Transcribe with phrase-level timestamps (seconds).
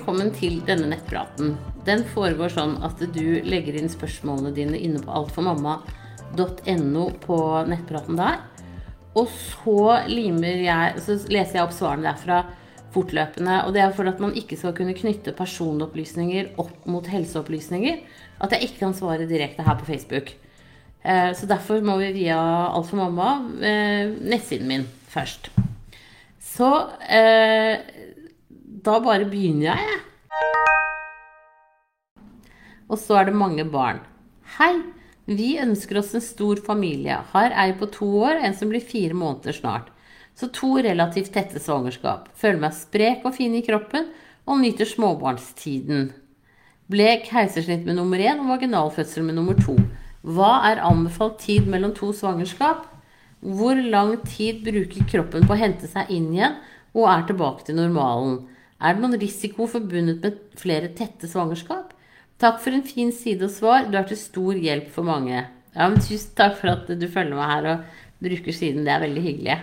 [0.00, 1.58] velkommen til denne nettpraten.
[1.84, 7.36] Den foregår sånn at du legger inn spørsmålene dine inne på altformamma.no på
[7.68, 8.38] nettpraten der.
[9.12, 12.46] Og så limer jeg Så leser jeg opp svarene derfra
[12.94, 13.58] fortløpende.
[13.66, 18.00] Og det er for at man ikke skal kunne knytte personopplysninger opp mot helseopplysninger.
[18.40, 20.32] At jeg ikke kan svare direkte her på Facebook.
[21.04, 22.40] Eh, så derfor må vi via
[22.72, 25.52] Alt for mamma, eh, nettsiden min, først.
[26.40, 26.72] Så
[27.04, 27.78] eh,
[28.84, 30.00] da bare begynner jeg, jeg.
[32.90, 34.00] Og så er det mange barn.
[34.56, 34.74] Hei!
[35.30, 37.20] Vi ønsker oss en stor familie.
[37.30, 39.92] Har ei på to år, en som blir fire måneder snart.
[40.34, 42.30] Så to relativt tette svangerskap.
[42.34, 44.08] Føler meg sprek og fin i kroppen
[44.48, 46.08] og nyter småbarnstiden.
[46.90, 49.76] Ble keisersnitt med nummer én og vaginalfødsel med nummer to.
[50.26, 52.88] Hva er anbefalt tid mellom to svangerskap?
[53.40, 56.58] Hvor lang tid bruker kroppen på å hente seg inn igjen
[56.96, 58.40] og er tilbake til normalen?
[58.80, 61.92] Er det noen risiko forbundet med flere tette svangerskap?
[62.40, 63.88] Takk for en fin side og svar.
[63.90, 65.42] Du er til stor hjelp for mange.
[65.74, 68.86] Ja, men Tusen takk for at du følger meg her og bruker siden.
[68.86, 69.58] Det er veldig hyggelig.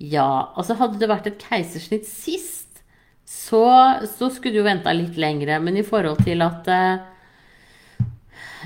[0.00, 2.80] Ja, altså hadde det vært et keisersnitt sist,
[3.28, 3.64] så,
[4.08, 5.58] så skulle du jo venta litt lengre.
[5.60, 7.02] Men i forhold til at eh,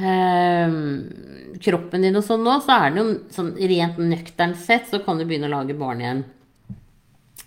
[0.05, 0.77] eh,
[1.65, 5.19] kroppen din og sånn nå, så er det jo sånn rent nøkternt sett, så kan
[5.19, 6.23] du begynne å lage barn igjen.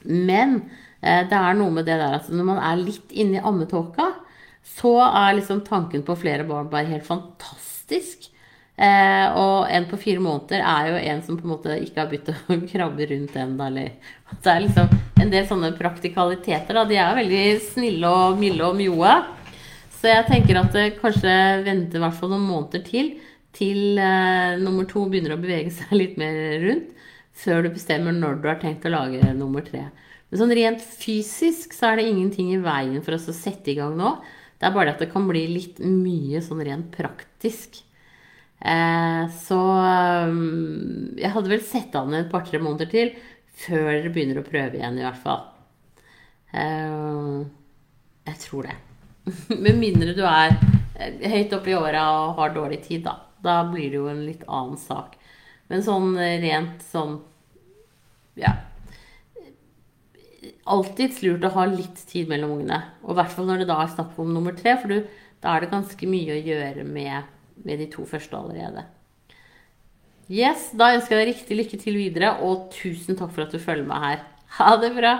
[0.10, 0.60] Men
[1.02, 4.08] det er noe med det der at når man er litt inne i ammetåka,
[4.68, 8.28] så er liksom tanken på flere barn bare helt fantastisk.
[8.78, 12.12] Eh, og en på fire måneder er jo en som på en måte ikke har
[12.12, 13.70] begynt å krabbe rundt ennå.
[14.44, 14.92] Det er liksom
[15.24, 16.78] en del sånne praktikaliteter.
[16.78, 16.86] Da.
[16.90, 19.16] De er veldig snille og milde og mjoe.
[19.98, 21.32] Så jeg tenker at det kanskje
[21.66, 23.16] venter i hvert fall noen måneder til
[23.58, 26.92] til eh, nummer to begynner å bevege seg litt mer rundt,
[27.38, 29.88] før du bestemmer når du har tenkt å lage nummer tre.
[30.28, 33.78] Men sånn rent fysisk så er det ingenting i veien for oss å sette i
[33.78, 34.18] gang nå.
[34.60, 37.80] Det er bare at det kan bli litt mye sånn rent praktisk.
[38.58, 39.60] Eh, så
[40.28, 43.14] um, jeg hadde vel sett an et par-tre måneder til
[43.58, 45.46] før dere begynner å prøve igjen, i hvert fall.
[46.52, 47.40] Eh,
[48.28, 48.78] jeg tror det.
[49.64, 50.58] Med mindre du er
[50.98, 53.16] eh, høyt oppe i åra og har dårlig tid, da.
[53.46, 55.16] Da blir det jo en litt annen sak.
[55.72, 57.20] Men sånn rent sånn
[58.40, 58.54] Ja
[60.70, 62.82] alltids lurt å ha litt tid mellom ungene.
[63.06, 65.02] Og i hvert fall når det da er snakk om nummer tre, for du,
[65.44, 67.32] da er det ganske mye å gjøre med,
[67.64, 68.86] med, de to første allerede.
[70.28, 73.62] Yes, da ønsker jeg deg riktig lykke til videre, og tusen takk for at du
[73.64, 74.24] følger meg her.
[74.58, 75.16] Ha det bra!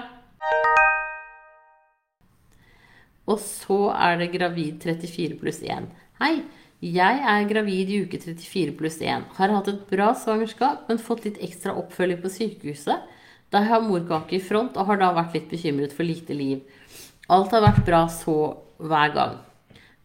[3.28, 5.92] Og så er det gravid 34 pluss 1.
[6.22, 6.38] Hei!
[6.78, 9.24] Jeg er gravid i uke 34 pluss 1.
[9.40, 13.16] Har hatt et bra svangerskap, men fått litt ekstra oppfølging på sykehuset
[13.56, 16.64] jeg har morkake i front og har da vært litt bekymret for lite liv.
[17.32, 18.38] Alt har vært bra så
[18.78, 19.38] hver gang.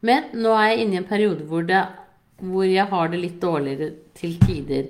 [0.03, 1.83] Men nå er jeg inne i en periode hvor, det,
[2.43, 4.89] hvor jeg har det litt dårligere til tider.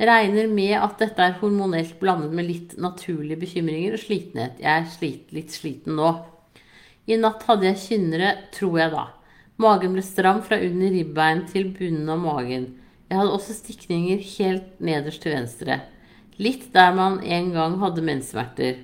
[0.00, 4.56] Regner med at dette er hormonelt blandet med litt naturlige bekymringer og slitenhet.
[4.60, 6.12] Jeg er slit, litt sliten nå.
[7.06, 9.04] I natt hadde jeg kynnere, tror jeg da.
[9.60, 12.70] Magen ble stram fra under ribbein til bunnen av magen.
[13.06, 15.78] Jeg hadde også stikninger helt nederst til venstre.
[16.36, 18.82] Litt der man en gang hadde menssmerter.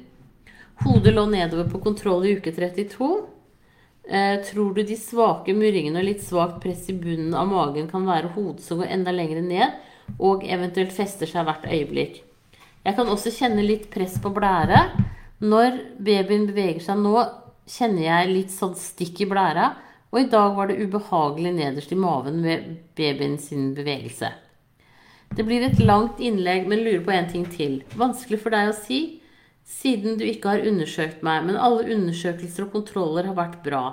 [0.84, 3.11] Hodet lå nedover på kontroll i uke 32.
[4.11, 8.06] Eh, tror du de svake murringene og litt svakt press i bunnen av magen kan
[8.06, 12.22] være hodet som går enda lenger ned og eventuelt fester seg hvert øyeblikk?
[12.87, 14.87] Jeg kan også kjenne litt press på blære.
[15.43, 17.17] Når babyen beveger seg nå,
[17.69, 19.72] kjenner jeg litt sånn stikk i blæra.
[20.11, 24.32] Og i dag var det ubehagelig nederst i maven med babyen sin bevegelse.
[25.30, 27.80] Det blir et langt innlegg, men lurer på en ting til.
[27.98, 29.00] Vanskelig for deg å si,
[29.62, 33.84] siden du ikke har undersøkt meg, men alle undersøkelser og kontroller har vært bra.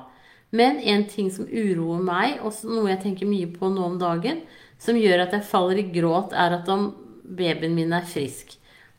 [0.49, 4.41] Men en ting som uroer meg, og noe jeg tenker mye på nå om dagen,
[4.81, 6.89] som gjør at jeg faller i gråt, er at om
[7.37, 8.55] babyen min er frisk.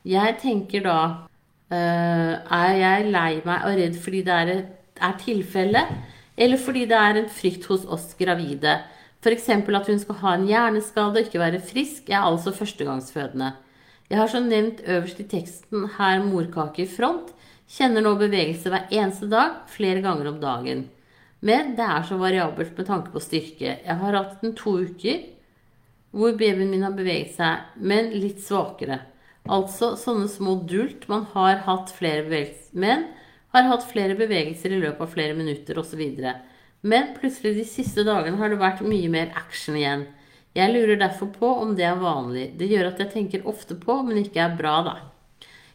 [0.06, 0.98] Jeg tenker da
[1.74, 4.52] øh, Er jeg lei meg og redd fordi det er,
[4.94, 5.82] er tilfelle,
[6.38, 8.78] eller fordi det er en frykt hos oss gravide?
[9.28, 9.48] F.eks.
[9.52, 13.52] at hun skal ha en hjerneskade og ikke være frisk, er altså førstegangsfødende.
[14.08, 17.34] Jeg har som nevnt øverst i teksten her morkake i front.
[17.68, 20.86] Kjenner nå bevegelse hver eneste dag, flere ganger om dagen.
[21.44, 23.76] Men det er så variabelt med tanke på styrke.
[23.84, 25.26] Jeg har hatt den to uker
[26.16, 29.02] hvor babyen min har beveget seg, men litt svakere.
[29.44, 31.04] Altså sånne små dult.
[31.12, 33.04] Man har hatt flere bevegelser, men
[33.52, 36.00] har hatt flere bevegelser i løpet av flere minutter osv.
[36.82, 40.06] Men plutselig de siste dagene har det vært mye mer action igjen.
[40.56, 42.52] Jeg lurer derfor på om det er vanlig.
[42.58, 44.96] Det gjør at jeg tenker ofte på, men ikke er bra, da.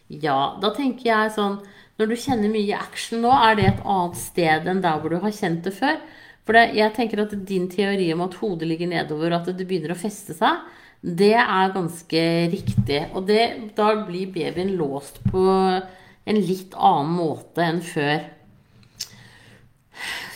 [0.07, 1.61] Ja, da tenker jeg sånn
[1.99, 5.19] når du kjenner mye action nå, er det et annet sted enn der hvor du
[5.21, 5.99] har kjent det før?
[6.43, 9.67] For det, jeg tenker at din teori om at hodet ligger nedover, og at det
[9.69, 10.63] begynner å feste seg,
[11.03, 12.99] det er ganske riktig.
[13.13, 13.43] Og det,
[13.77, 18.25] da blir babyen låst på en litt annen måte enn før.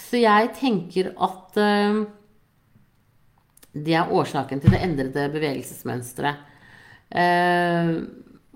[0.07, 2.05] Så jeg tenker at uh,
[3.75, 6.45] det er årsaken til det endrede bevegelsesmønsteret.
[7.07, 7.91] Uh,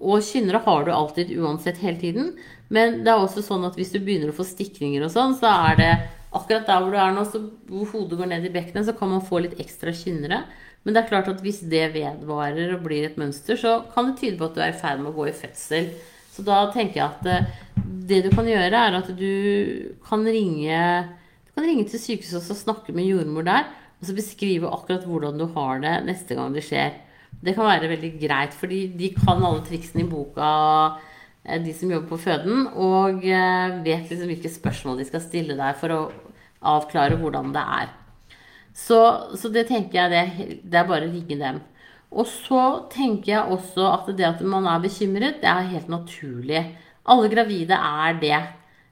[0.02, 2.34] og kynnere har du alltid uansett hele tiden.
[2.74, 5.52] Men det er også sånn at hvis du begynner å få stikninger og sånn, så
[5.70, 5.92] er det
[6.32, 7.26] akkurat der hvor du er nå,
[7.70, 10.46] hvor hodet går ned i bekkenet, så kan man få litt ekstra kynnere.
[10.82, 14.22] Men det er klart at hvis det vedvarer og blir et mønster, så kan det
[14.22, 15.92] tyde på at du er i ferd med å gå i fødsel.
[16.32, 17.66] Så da tenker jeg at uh,
[18.10, 19.34] det du kan gjøre, er at du
[20.08, 20.80] kan ringe
[21.52, 23.66] du kan ringe til sykehuset og snakke med jordmor der.
[24.00, 26.96] Og så beskrive akkurat hvordan du har det neste gang det skjer.
[27.44, 30.48] Det kan være veldig greit, fordi de kan alle triksene i boka,
[31.44, 35.58] eh, de som jobber på føden, og eh, vet liksom hvilke spørsmål de skal stille
[35.60, 36.02] deg for å
[36.72, 37.92] avklare hvordan det er.
[38.74, 39.00] Så,
[39.36, 41.60] så det tenker jeg det, det er bare å ringe dem.
[42.12, 46.64] Og så tenker jeg også at det at man er bekymret, det er helt naturlig.
[47.12, 48.40] Alle gravide er det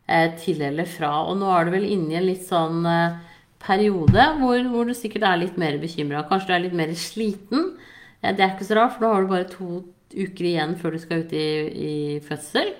[0.09, 1.11] eh, til eller fra.
[1.29, 3.19] Og nå er du vel inne i en litt sånn eh,
[3.61, 6.25] periode hvor, hvor, du sikkert er litt mer bekymra.
[6.29, 7.73] Kanskje du er litt mer sliten.
[8.19, 9.69] Det er ikke så rart, for da har du bare to
[10.09, 11.93] uker igjen før du skal ut i, i
[12.25, 12.73] fødsel.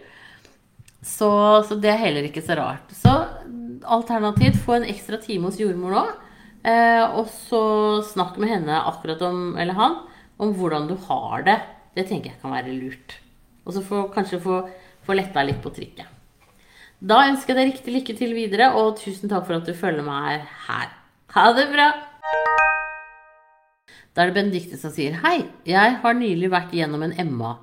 [0.99, 1.29] Så,
[1.67, 2.91] så, det er heller ikke så rart.
[2.95, 3.13] Så
[3.87, 6.03] alternativt, få en ekstra time hos jordmor nå.
[6.67, 7.61] Eh, og så
[8.09, 9.99] snakk med henne akkurat om, eller han,
[10.41, 11.59] om hvordan du har det.
[11.95, 13.19] Det tenker jeg kan være lurt.
[13.63, 14.61] Og så kanskje få,
[15.05, 16.18] få letta litt på trykket.
[16.99, 20.03] Da ønsker jeg deg riktig lykke til videre, og tusen takk for at du følger
[20.03, 20.89] meg her.
[21.31, 21.85] Ha det bra!
[24.11, 27.53] Da er det Benedicte som sier Hei, jeg har nylig vært gjennom en Emma.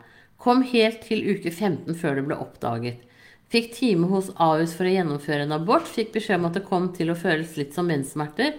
[0.41, 3.05] Kom helt til uke 15 før det ble oppdaget.
[3.53, 5.85] Fikk time hos Ahus for å gjennomføre en abort.
[5.85, 8.56] Fikk beskjed om at det kom til å føles litt som menssmerter,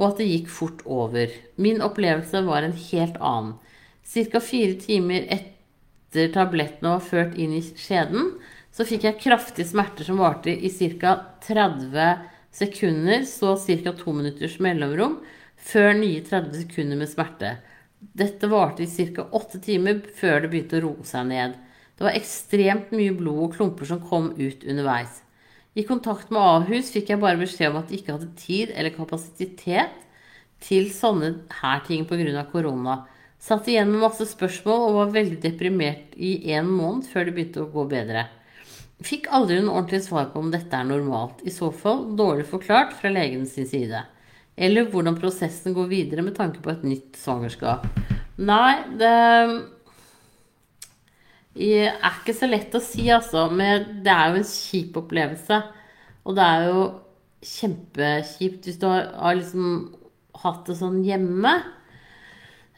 [0.00, 1.30] og at det gikk fort over.
[1.62, 3.54] Min opplevelse var en helt annen.
[4.02, 4.42] Ca.
[4.42, 8.32] fire timer etter tablettene var ført inn i skjeden,
[8.78, 11.16] så fikk jeg kraftige smerter som varte i ca.
[11.42, 12.12] 30
[12.54, 13.92] sekunder, så ca.
[13.98, 15.16] to minutters mellomrom,
[15.58, 17.56] før nye 30 sekunder med smerte.
[17.98, 19.26] Dette varte i ca.
[19.34, 21.58] åtte timer før det begynte å roe seg ned.
[21.98, 25.24] Det var ekstremt mye blod og klumper som kom ut underveis.
[25.74, 28.94] I kontakt med Ahus fikk jeg bare beskjed om at de ikke hadde tid eller
[28.94, 30.06] kapasitet
[30.62, 31.34] til sånne
[31.64, 32.46] her ting pga.
[32.46, 33.00] korona.
[33.42, 37.66] Satt igjen med masse spørsmål og var veldig deprimert i en måned før det begynte
[37.66, 38.28] å gå bedre.
[39.04, 41.42] Fikk aldri noe ordentlig svar på om dette er normalt.
[41.46, 44.00] I så fall dårlig forklart fra legen sin side.
[44.58, 47.86] Eller hvordan prosessen går videre med tanke på et nytt svangerskap.
[48.38, 49.12] Nei, det
[51.58, 53.46] er ikke så lett å si, altså.
[53.54, 55.60] Men det er jo en kjip opplevelse.
[56.26, 56.82] Og det er jo
[57.46, 59.94] kjempekjipt hvis du har, liksom
[60.42, 61.54] hatt det sånn hjemme.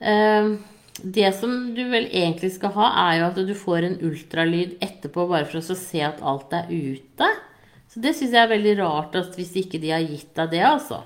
[0.00, 0.60] Uh,
[1.02, 5.26] det som du vel egentlig skal ha, er jo at du får en ultralyd etterpå
[5.30, 7.28] bare for å se at alt er ute.
[7.90, 10.64] Så det syns jeg er veldig rart at hvis ikke de har gitt deg det,
[10.66, 11.02] altså.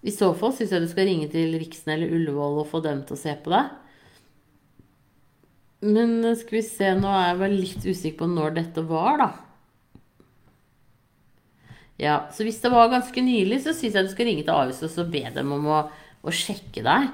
[0.00, 3.02] I så fall syns jeg du skal ringe til Riksen eller Ullevål og få dem
[3.04, 3.72] til å se på deg.
[5.84, 9.20] Men eh, skal vi se, nå er jeg vel litt usikker på når dette var,
[9.20, 9.30] da.
[12.00, 14.80] Ja, så hvis det var ganske nylig, så syns jeg du skal ringe til Ahus
[14.88, 15.80] og be dem om å,
[16.24, 17.10] å sjekke deg.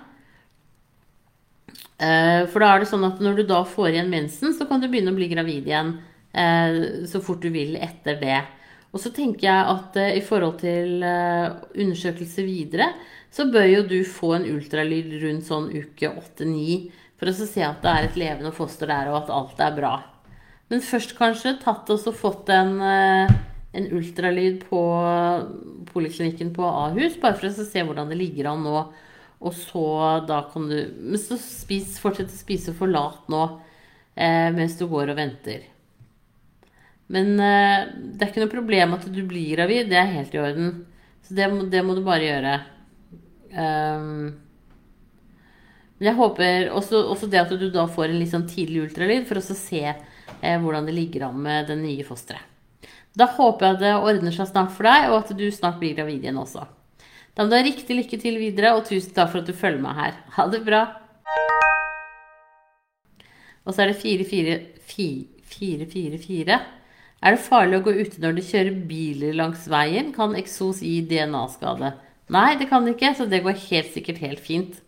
[1.97, 4.83] Eh, for da er det sånn at når du da får igjen mensen, så kan
[4.83, 5.95] du begynne å bli gravid igjen
[6.37, 8.43] eh, så fort du vil etter det.
[8.93, 12.91] Og så tenker jeg at eh, i forhold til undersøkelse videre,
[13.33, 16.77] så bør jo du få en ultralyd rundt sånn uke 8-9
[17.17, 19.95] for å se at det er et levende foster der, og at alt er bra.
[20.69, 24.81] Men først kanskje tatt og fått en, en ultralyd på
[25.93, 28.83] poliklinikken på Ahus, bare for å se hvordan det ligger an nå
[29.47, 29.87] og så
[30.27, 33.43] da kan du Men så spis, fortsett å spise for lat nå
[34.15, 35.69] eh, mens du går og venter.
[37.13, 39.91] Men eh, det er ikke noe problem at du blir gravid.
[39.93, 40.73] Det er helt i orden.
[41.27, 42.57] Så det, det må du bare gjøre.
[43.57, 44.35] Um,
[45.97, 49.25] men jeg håper også, også, det at du da får en litt sånn tidlig ultralyd
[49.29, 52.53] for å se eh, hvordan det ligger an med det nye fosteret.
[53.17, 56.27] Da håper jeg det ordner seg snart for deg, og at du snart blir gravid
[56.27, 56.67] igjen også.
[57.37, 59.83] Da må du ha riktig lykke til videre, og tusen takk for at du følger
[59.85, 60.15] meg her.
[60.39, 60.97] Ha det bra.
[63.67, 66.57] Og så er det 444.
[67.27, 70.17] Er det farlig å gå ute når du kjører biler langs veien?
[70.17, 71.93] Kan eksos gi DNA-skade?
[72.33, 74.81] Nei, det kan det ikke, så det går helt sikkert helt fint.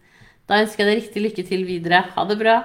[0.49, 2.01] Da ønsker jeg deg riktig lykke til videre.
[2.15, 2.57] Ha det bra.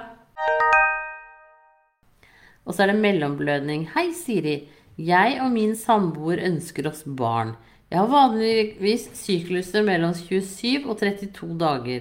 [2.64, 3.92] Og så er det mellomblødning.
[3.92, 4.64] Hei, Siri.
[4.96, 7.52] Jeg og min samboer ønsker oss barn.
[7.94, 12.00] Jeg har vanligvis sykluser mellom 27 og 32 dager.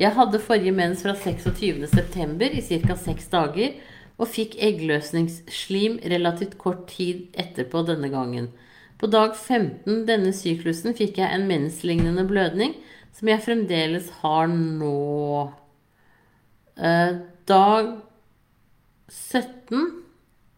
[0.00, 2.46] Jeg hadde forrige mens fra 26.9.
[2.56, 2.94] i ca.
[2.96, 3.74] 6 dager,
[4.16, 8.48] og fikk eggløsningsslim relativt kort tid etterpå denne gangen.
[8.96, 12.72] På dag 15 denne syklusen fikk jeg en menslignende blødning,
[13.12, 15.50] som jeg fremdeles har nå.
[16.80, 17.12] Eh,
[17.48, 17.92] dag
[19.12, 19.84] 17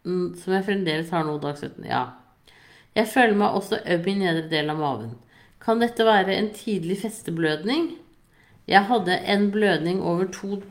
[0.07, 1.83] mm, Som jeg fremdeles har nå, dag 17.
[1.91, 2.05] Ja.
[2.95, 5.11] Jeg føler meg også øm i nedre del av maven.
[5.61, 7.91] Kan dette være en tidlig festeblødning?
[8.67, 10.61] Jeg hadde en blødning over to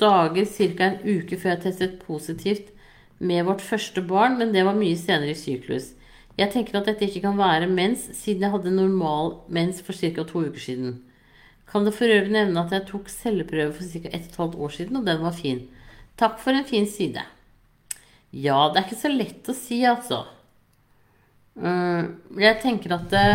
[0.00, 0.84] dager, ca.
[0.84, 2.72] en uke før jeg testet positivt
[3.18, 5.94] med vårt første barn, men det var mye senere i syklus.
[6.36, 10.24] Jeg tenker at dette ikke kan være mens, siden jeg hadde normal mens for ca.
[10.24, 10.98] to uker siden.
[11.66, 14.12] Kan det for øvrig nevne at jeg tok celleprøve for ca.
[14.12, 15.64] 1 12 år siden, og den var fin.
[16.16, 17.24] Takk for en fin side.
[18.32, 20.26] Ja, det er ikke så lett å si, altså.
[21.56, 23.26] Mm, jeg tenker at det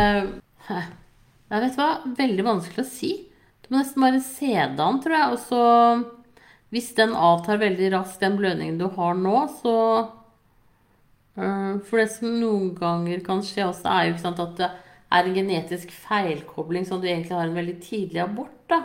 [0.70, 1.88] Jeg vet hva,
[2.20, 3.12] veldig vanskelig å si.
[3.66, 5.34] Du må nesten bare se det an, tror jeg.
[5.34, 5.64] Og så
[6.72, 9.76] Hvis den avtar veldig raskt, den blødningen du har nå, så
[11.36, 14.72] mm, For det som noen ganger kan skje også, er jo ikke sant at det
[15.12, 18.80] er en genetisk feilkobling, sånn at du egentlig har en veldig tidlig abort, da.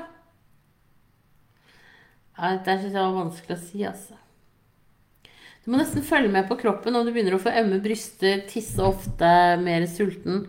[2.67, 4.19] Det syns jeg var vanskelig å si, altså.
[5.67, 8.79] Du må nesten følge med på kroppen om du begynner å få ømme bryster, tisse
[8.87, 10.45] ofte, mer sulten,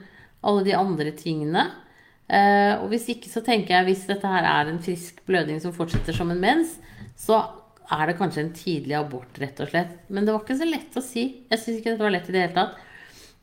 [0.45, 1.63] alle de andre tingene.
[2.29, 5.73] Eh, og hvis ikke, så tenker jeg hvis dette her er en frisk blødning som
[5.73, 6.75] fortsetter som en mens,
[7.17, 7.39] så
[7.97, 9.97] er det kanskje en tidlig abort, rett og slett.
[10.13, 11.25] Men det var ikke så lett å si.
[11.49, 12.77] Jeg syns ikke dette var lett i det hele tatt.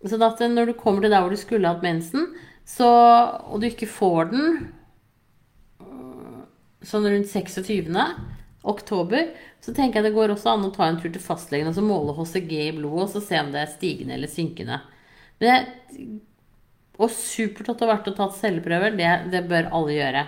[0.06, 2.30] Så at når du kommer til der hvor du skulle hatt mensen,
[2.62, 2.86] så,
[3.50, 4.46] og du ikke får den
[5.82, 6.40] øh,
[6.86, 7.90] sånn rundt 26.
[8.64, 9.30] oktober,
[9.60, 11.84] så tenker jeg det går også an å ta en tur til fastlegen og så
[11.84, 14.80] måle HCG i blodet og så se om det er stigende eller synkende.
[15.42, 15.52] Det,
[16.96, 18.96] og supert at det har vært og tatt celleprøver.
[18.98, 20.26] Det, det bør alle gjøre.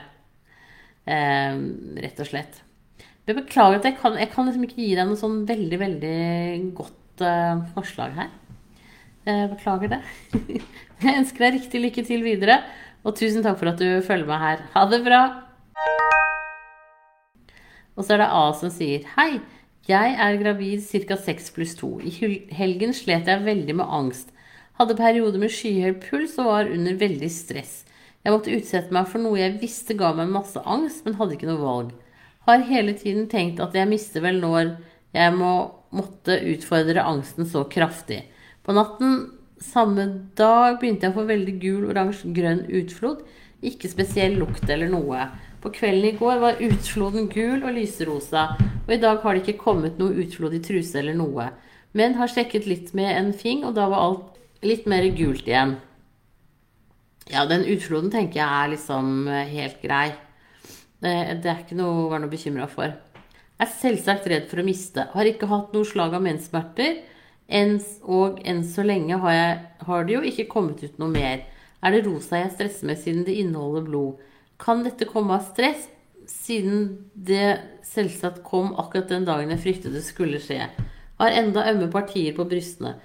[1.07, 1.61] Eh,
[2.05, 2.62] rett og slett.
[3.26, 6.19] Jeg beklager at jeg kan, jeg kan liksom ikke gi deg noe sånn veldig, veldig
[6.78, 8.35] godt eh, forslag her.
[9.26, 10.02] Jeg beklager det.
[11.02, 12.61] Jeg ønsker deg riktig lykke til videre,
[13.05, 14.62] og tusen takk for at du følger meg her.
[14.73, 15.46] Ha det bra!
[17.97, 19.41] Og så er det A som sier Hei,
[19.88, 21.17] jeg er gravid ca.
[21.17, 21.91] 6 pluss 2.
[22.05, 24.33] I helgen slet jeg veldig med angst.
[24.76, 27.85] Hadde perioder med skyhøy puls og var under veldig stress.
[28.26, 31.49] Jeg måtte utsette meg for noe jeg visste ga meg masse angst, men hadde ikke
[31.49, 31.95] noe valg.
[32.47, 34.75] Har hele tiden tenkt at jeg mister vel når
[35.15, 35.53] jeg må,
[35.95, 38.25] måtte utfordre angsten så kraftig.
[38.67, 39.31] På natten
[39.62, 43.23] samme dag begynte jeg å få veldig gul, oransje, grønn utflod.
[43.65, 45.29] Ikke spesiell lukt eller noe.
[45.66, 48.52] På kvelden i går var utfloden gul og lyserosa,
[48.87, 51.49] og i dag har det ikke kommet noe utflod i truse eller noe.
[51.90, 55.73] Men har sjekket litt med en fing, og da var alt litt mer gult igjen.
[57.32, 60.04] Ja, den utfloden tenker jeg er liksom eh, helt grei.
[61.02, 62.94] Det, er ikke noe å være noe bekymra for.
[63.26, 65.08] Jeg er selvsagt redd for å miste.
[65.16, 67.02] Har ikke hatt noe slag av menssmerter
[68.06, 69.58] og enn så lenge har, jeg,
[69.90, 71.42] har, det jo ikke kommet ut noe mer.
[71.82, 74.23] Er det rosa jeg stresser med siden det inneholder blod?
[74.63, 75.89] Kan dette komme av stress,
[76.27, 80.65] siden det selvsagt kom akkurat den dagen jeg fryktet det skulle skje?
[81.21, 82.97] Har enda ømme partier på brystene.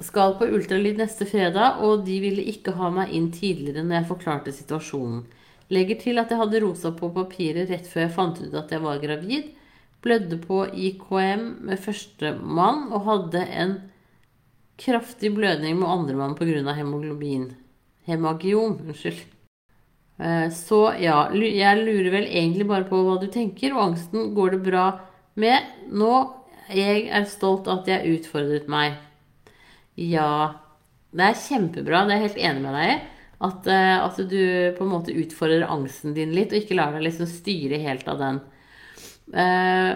[0.00, 4.10] Skal på ultralyd neste fredag, og de ville ikke ha meg inn tidligere når jeg
[4.10, 5.24] forklarte situasjonen.
[5.70, 8.82] Legger til at jeg hadde rosa på papiret rett før jeg fant ut at jeg
[8.82, 9.50] var gravid
[10.02, 13.74] blødde på IKM med førstemann og hadde en
[14.80, 16.72] kraftig blødning med andremann pga.
[16.72, 17.52] hemoglobin.
[18.06, 18.80] Hemagion.
[18.80, 19.20] unnskyld.
[20.20, 24.56] Eh, så ja, jeg lurer vel egentlig bare på hva du tenker, og angsten går
[24.56, 24.86] det bra
[25.40, 26.16] med nå.
[26.70, 28.98] Jeg er stolt at jeg utfordret meg.
[29.98, 30.60] Ja,
[31.16, 33.00] det er kjempebra, det er jeg helt enig med deg i.
[33.40, 34.40] At, eh, at, du
[34.76, 38.20] på en måte utfordrer angsten din litt, og ikke lar deg liksom styre helt av
[38.20, 38.40] den.
[39.32, 39.92] Eh,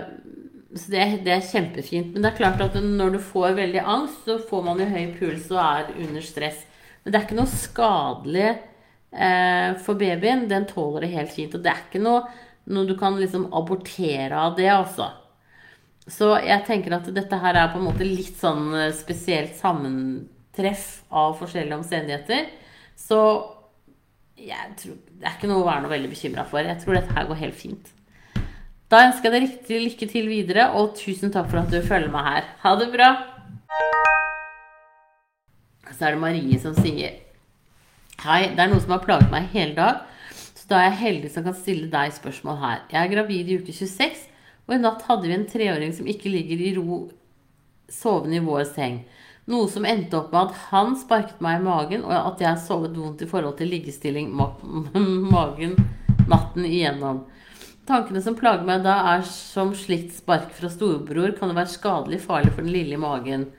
[0.75, 2.15] så det, det, er kjempefint.
[2.15, 5.13] Men det er klart at når du får veldig angst, så får man jo høy
[5.19, 6.65] puls og er under stress.
[7.05, 8.49] Men det er ikke noe skadelig
[9.85, 10.49] for babyen.
[10.51, 11.55] Den tåler det helt fint.
[11.55, 12.25] Og det er ikke noe,
[12.73, 15.13] noe du kan liksom abortere av det, altså.
[16.05, 21.05] Så jeg tenker at dette her er på en måte litt sånn eh, spesielt sammentreff
[21.09, 22.51] av forskjellige omstendigheter.
[23.01, 23.21] Så
[24.37, 26.61] jeg tror, det er ikke noe å være noe veldig bekymra for.
[26.61, 27.93] Jeg tror dette her går helt fint.
[28.93, 32.13] Da ønsker jeg deg riktig lykke til videre, og tusen takk for at du følger
[32.13, 32.53] meg her.
[32.67, 33.11] Ha det bra!
[35.89, 37.24] Så er det Marie som sier
[38.25, 39.99] Hei, det er noe som har plaget meg hele dag,
[40.33, 42.79] så da er jeg heldig som kan stille deg spørsmål her.
[42.89, 44.23] Jeg er gravid i uke 26,
[44.65, 47.03] og i natt hadde vi en treåring som ikke ligger i ro
[47.93, 49.03] sovende i vår seng.
[49.53, 52.97] Noe som endte opp med at han sparket meg i magen, og at jeg sovet
[52.97, 54.49] vondt i forhold til liggestilling ma
[55.37, 55.77] magen
[56.25, 57.27] natten igjennom.
[57.85, 62.23] Tankene som plager meg da, er som slikt spark fra storebror kan det være skadelig
[62.25, 63.51] farlig for den lille i magen.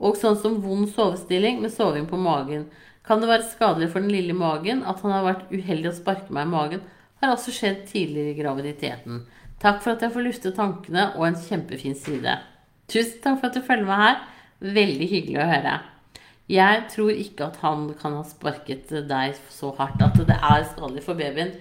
[0.00, 2.64] Og sånn som vond sovestilling med soving på magen.
[3.04, 6.32] Kan det være skadelig for den lille magen at han har vært uheldig å sparke
[6.32, 6.84] meg i magen,
[7.20, 9.24] har altså skjedd tidligere i graviditeten.
[9.60, 12.36] Takk for at jeg får lufte tankene, og en kjempefin side.
[12.90, 14.22] Tusen takk for at du følger meg her.
[14.74, 15.74] Veldig hyggelig å høre.
[16.52, 21.04] Jeg tror ikke at han kan ha sparket deg så hardt at det er skadelig
[21.06, 21.54] for babyen.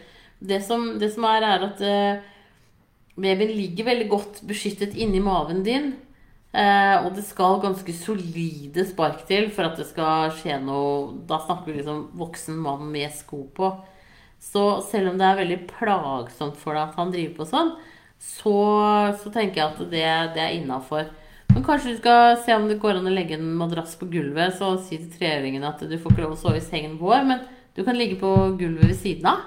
[0.43, 2.23] Det som, det som er, er at uh,
[3.15, 5.93] babyen ligger veldig godt beskyttet inni maven din.
[6.53, 11.39] Uh, og det skal ganske solide spark til for at det skal skje noe Da
[11.41, 13.71] snakker vi liksom voksen mann med sko på.
[14.43, 17.73] Så selv om det er veldig plagsomt for deg at han driver på sånn,
[18.19, 18.55] så,
[19.19, 21.09] så tenker jeg at det, det er innafor.
[21.53, 24.55] Men kanskje du skal se om det går an å legge en madrass på gulvet,
[24.57, 27.43] så si til treåringen at du får ikke lov å sove i sengen vår, men
[27.77, 29.43] du kan ligge på gulvet ved siden av.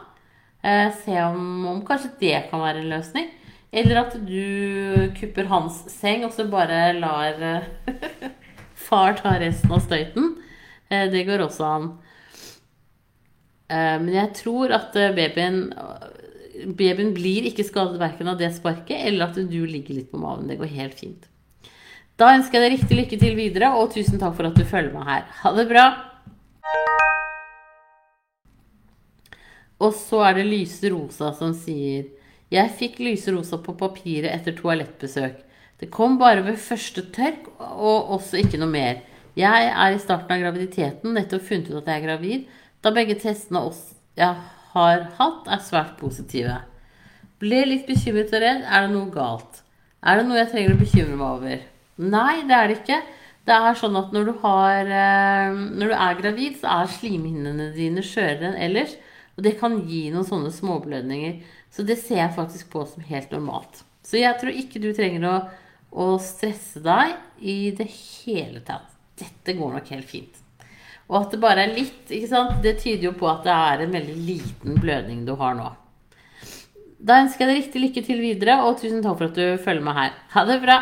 [0.63, 3.29] Eh, se om, om, kanskje det kan være en løsning.
[3.77, 7.67] Eller at du kupper hans seng, og så bare lar eh,
[8.89, 10.33] far ta resten av støyten.
[10.89, 11.91] Eh, det går også an.
[13.69, 15.67] Eh, men jeg tror at babyen
[16.77, 20.49] babyen blir ikke skadet verken av det sparket eller at du ligger litt på maven.
[20.49, 21.27] Det går helt fint.
[22.17, 24.95] Da ønsker jeg deg riktig lykke til videre, og tusen takk for at du følger
[24.95, 25.27] meg her.
[25.43, 25.87] Ha det bra!
[29.85, 32.07] Og så er det Lyse Rosa som sier
[32.53, 35.41] Jeg fikk Lyse Rosa på papiret etter toalettbesøk.
[35.81, 39.03] Det kom bare ved første tørk, og også ikke noe mer.
[39.37, 42.47] Jeg er i starten av graviditeten, nettopp funnet ut at jeg er gravid,
[42.81, 43.67] da begge testene
[44.17, 44.33] jeg
[44.73, 46.61] har hatt, er svært positive.
[47.43, 48.63] Ble litt bekymret og redd.
[48.65, 49.61] Er det noe galt?
[50.07, 51.67] Er det noe jeg trenger å bekymre meg over?
[51.97, 53.01] Nei, det er det ikke.
[53.47, 57.69] Det er sånn at når du, har, eh, når du er gravid, så er slimhinnene
[57.77, 58.97] dine skjørere enn ellers.
[59.37, 61.37] Og det kan gi noen sånne småblødninger.
[61.71, 63.83] Så det ser jeg faktisk på som helt normalt.
[64.07, 65.37] Så jeg tror ikke du trenger å,
[65.91, 68.93] å stresse deg i det hele tatt.
[69.17, 70.43] Dette går nok helt fint.
[71.07, 72.61] Og at det bare er litt, ikke sant?
[72.63, 75.69] det tyder jo på at det er en veldig liten blødning du har nå.
[76.97, 79.85] Da ønsker jeg deg riktig lykke til videre, og tusen takk for at du følger
[79.87, 80.15] med her.
[80.33, 80.79] Ha det bra!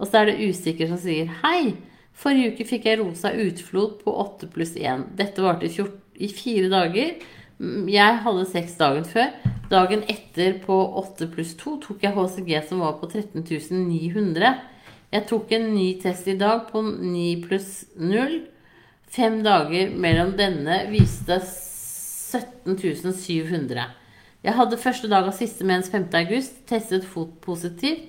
[0.00, 1.76] Og så er det usikker som sier Hei!
[2.20, 5.06] Forrige uke fikk jeg rosa utflod på 8 pluss 1.
[5.16, 7.14] Dette varte i fire dager.
[7.60, 9.32] Mm, jeg hadde seks dagen før.
[9.70, 13.44] Dagen etter på 8 pluss 2 tok jeg HCG som var på 13
[13.84, 14.54] 900.
[15.10, 18.38] Jeg tok en ny test i dag på 9 pluss 0.
[19.10, 22.78] Fem dager mellom denne viste 17
[23.12, 23.88] 700.
[24.40, 26.08] Jeg hadde første dag av siste mens 5.
[26.22, 26.62] august.
[26.70, 28.08] Testet fot positivt.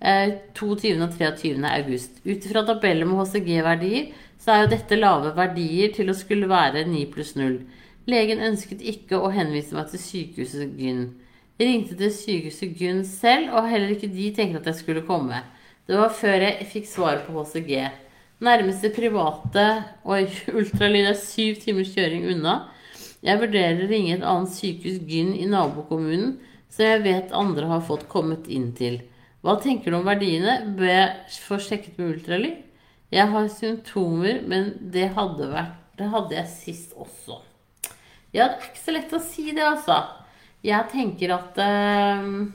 [0.00, 0.94] 22.
[0.96, 1.60] Eh, og 23.
[1.68, 2.22] august.
[2.24, 6.86] Ut ifra tabeller med HCG-verdier så er jo dette lave verdier til å skulle være
[6.88, 7.58] 9 pluss 0.
[8.08, 11.02] Legen ønsket ikke å henvise meg til sykehuset Gyn.
[11.60, 15.42] Jeg ringte til sykehuset Gyn selv, og heller ikke de tenkte at jeg skulle komme.
[15.84, 17.74] Det var før jeg fikk svaret på HCG.
[18.40, 19.66] Nærmeste private
[20.08, 20.32] og
[20.62, 22.54] ultralyd er syv timers kjøring unna.
[23.20, 26.38] Jeg vurderer å ringe et annet sykehus Gyn i nabokommunen,
[26.72, 29.02] som jeg vet andre har fått kommet inn til.
[29.44, 30.56] Hva tenker du om verdiene?
[30.78, 32.58] Bør jeg få sjekket med ultralyd?
[33.12, 37.42] Jeg har symptomer, men det hadde, vært, det hadde jeg sist også.
[38.30, 39.96] Ja, det er ikke så lett å si det, altså.
[40.62, 42.50] Jeg tenker at um,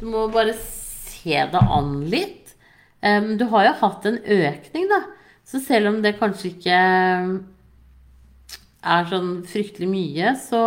[0.00, 2.54] du må bare se det an litt.
[3.00, 5.00] Um, du har jo hatt en økning, da.
[5.48, 6.78] Så selv om det kanskje ikke
[8.88, 10.62] er sånn fryktelig mye, så,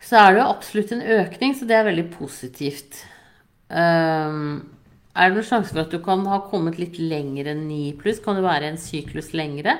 [0.00, 3.02] så er det jo absolutt en økning, så det er veldig positivt.
[3.68, 4.62] Um,
[5.12, 8.22] er det noen sjanse for at du kan ha kommet litt lenger enn 9 pluss?
[8.24, 9.76] Kan du være en syklus lengre?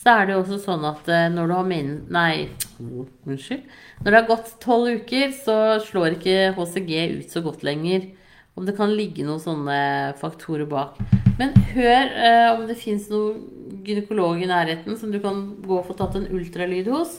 [0.00, 1.92] Så er det jo også sånn at uh, når du har min...
[2.12, 2.48] Nei,
[3.28, 3.64] unnskyld.
[4.02, 8.10] Når det har gått tolv uker, så slår ikke HCG ut så godt lenger.
[8.54, 9.78] Om det kan ligge noen sånne
[10.20, 10.98] faktorer bak.
[11.40, 15.88] Men hør eh, om det fins noen gynekolog i nærheten som du kan gå og
[15.88, 17.16] få tatt en ultralyd hos.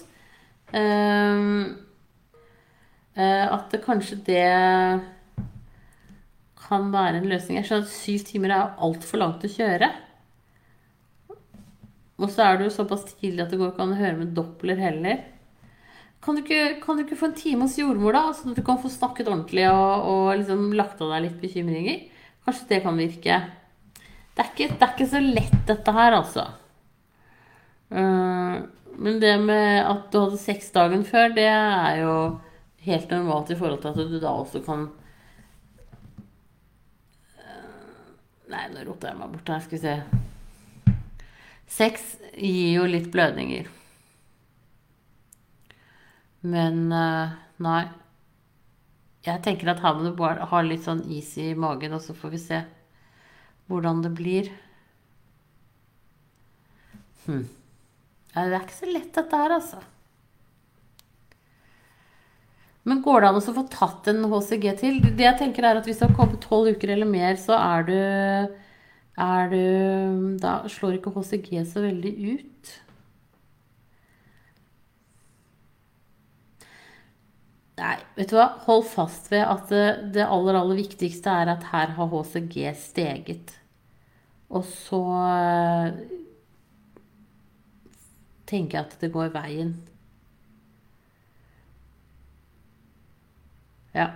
[0.72, 1.66] Eh,
[3.16, 4.48] at det kanskje det
[6.66, 7.60] kan være en løsning.
[7.60, 9.92] Jeg skjønner at syv timer er altfor langt å kjøre.
[12.21, 14.80] Og så er du såpass tidlig at det går ikke an å høre med Doppler
[14.80, 15.23] heller.
[16.23, 18.32] Kan du, ikke, kan du ikke, få en time hos jordmor, da?
[18.34, 21.99] Sånn at du kan få snakket ordentlig og, og liksom lagt av deg litt bekymringer?
[22.47, 23.38] Kanskje det kan virke.
[24.36, 26.47] Det er ikke, det er ikke så lett, dette her, altså.
[27.93, 28.65] Uh,
[28.97, 32.15] men det med at du hadde sex dagen før, det er jo
[32.88, 34.88] helt normalt i forhold til at du da også kan
[38.45, 39.62] Nei, nå rota jeg meg bort her.
[39.65, 40.34] Skal vi se.
[41.67, 43.69] Sex gir jo litt blødninger.
[46.45, 47.84] Men eh, nei.
[49.25, 52.13] Jeg tenker at her må du bare ha litt sånn is i magen, og så
[52.13, 52.62] får vi se
[53.71, 54.51] hvordan det blir.
[57.25, 57.47] Hm.
[58.36, 59.82] Det er ikke så lett, dette her, altså.
[62.86, 64.99] Men går det an å få tatt en HCG til?
[65.01, 67.88] Det jeg tenker er at Hvis det har kommet tolv uker eller mer, så er
[67.88, 67.95] du,
[69.17, 72.73] er du Da slår ikke HCG så veldig ut.
[77.75, 78.47] Nei, vet du hva?
[78.67, 79.71] Hold fast ved at
[80.15, 83.56] det, aller, aller viktigste er at her har HCG steget.
[84.49, 85.97] Og så eh,
[88.47, 89.73] tenker jeg at det går veien.
[93.95, 94.08] Ja.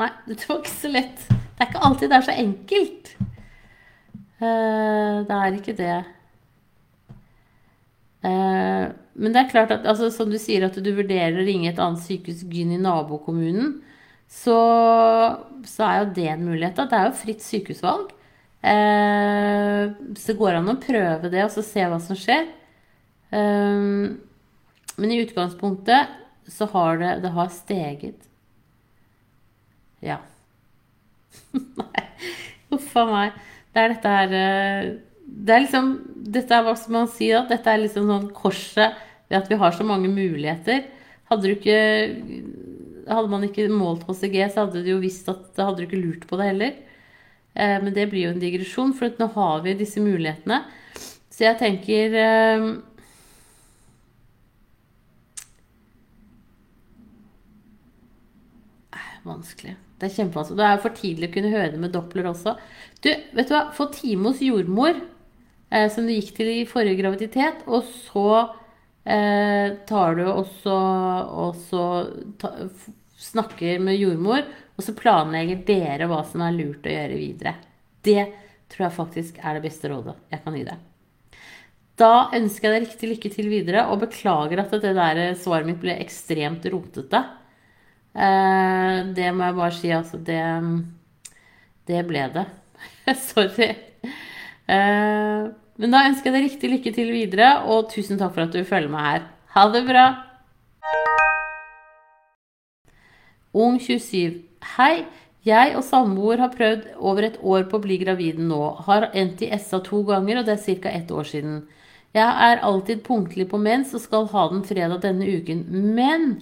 [0.00, 1.28] Nei, det var ikke så lett.
[1.30, 3.16] Det er ikke alltid det er så enkelt.
[4.36, 5.96] Uh, det er ikke det.
[8.26, 11.70] Uh, men det er klart at altså, som du sier at du vurderer å ringe
[11.70, 13.78] et annet sykehus Gyn i nabokommunen,
[14.26, 14.58] så,
[15.64, 16.76] så, er jo det en mulighet.
[16.76, 16.88] Da.
[16.90, 18.12] Det er jo fritt sykehusvalg.
[18.66, 22.48] Uh, så det går an å prøve det og så se hva som skjer.
[24.96, 26.12] men i utgangspunktet
[26.48, 28.28] så har det, det har steget.
[30.04, 30.20] Ja.
[31.80, 32.06] Nei,
[32.70, 33.44] huff a meg.
[33.76, 34.86] Det er dette her eh,
[35.26, 35.90] Det er liksom
[36.32, 37.42] Dette er hva skal man si, da?
[37.50, 38.96] Dette er liksom sånn korset
[39.28, 40.86] ved at vi har så mange muligheter.
[41.28, 41.78] Hadde du ikke
[43.06, 46.00] Hadde man ikke målt HCG, så hadde du jo visst at Da hadde du ikke
[46.00, 46.74] lurt på det heller.
[47.54, 50.64] Eh, men det blir jo en digresjon, for nå har vi disse mulighetene.
[51.30, 52.68] Så jeg tenker eh,
[59.26, 59.76] Vanskelig.
[59.96, 60.58] Det er kjempevanskelig.
[60.60, 62.56] Det er for tidlig å kunne høre det med Doppler også.
[63.00, 63.62] Du, vet du hva?
[63.76, 64.98] Få time hos jordmor,
[65.70, 68.28] eh, som du gikk til i forrige graviditet, og så
[69.08, 70.76] eh, tar du også,
[71.46, 71.86] også
[72.42, 72.52] ta,
[73.26, 74.44] snakker med jordmor,
[74.76, 77.54] og så planlegger dere hva som er lurt å gjøre videre.
[78.04, 78.26] Det
[78.72, 80.84] tror jeg faktisk er det beste rådet jeg kan gi deg.
[81.96, 85.80] Da ønsker jeg deg riktig lykke til videre, og beklager at det der svaret mitt
[85.80, 87.22] ble ekstremt rotete.
[88.16, 90.20] Eh, det må jeg bare si, altså.
[90.24, 90.40] Det,
[91.88, 92.46] det ble det.
[93.28, 93.74] Sorry.
[94.66, 95.42] Eh,
[95.76, 98.64] men da ønsker jeg deg riktig lykke til videre, og tusen takk for at du
[98.64, 99.28] følger meg her.
[99.56, 100.06] Ha det bra!
[103.56, 104.42] Ung 27.
[104.76, 105.06] Hei.
[105.46, 108.62] Jeg og samboer har prøvd over et år på å bli gravid nå.
[108.88, 110.90] Har endt i SA to ganger, og det er ca.
[110.90, 111.60] ett år siden.
[112.16, 115.62] Jeg er alltid punktlig på mens og skal ha den fredag denne uken.
[115.70, 116.40] Men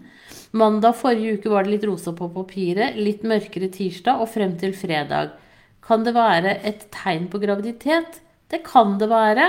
[0.55, 4.75] Mandag forrige uke var det litt rosa på papiret, litt mørkere tirsdag og frem til
[4.77, 5.33] fredag.
[5.83, 8.21] Kan det være et tegn på graviditet?
[8.51, 9.49] Det kan det være.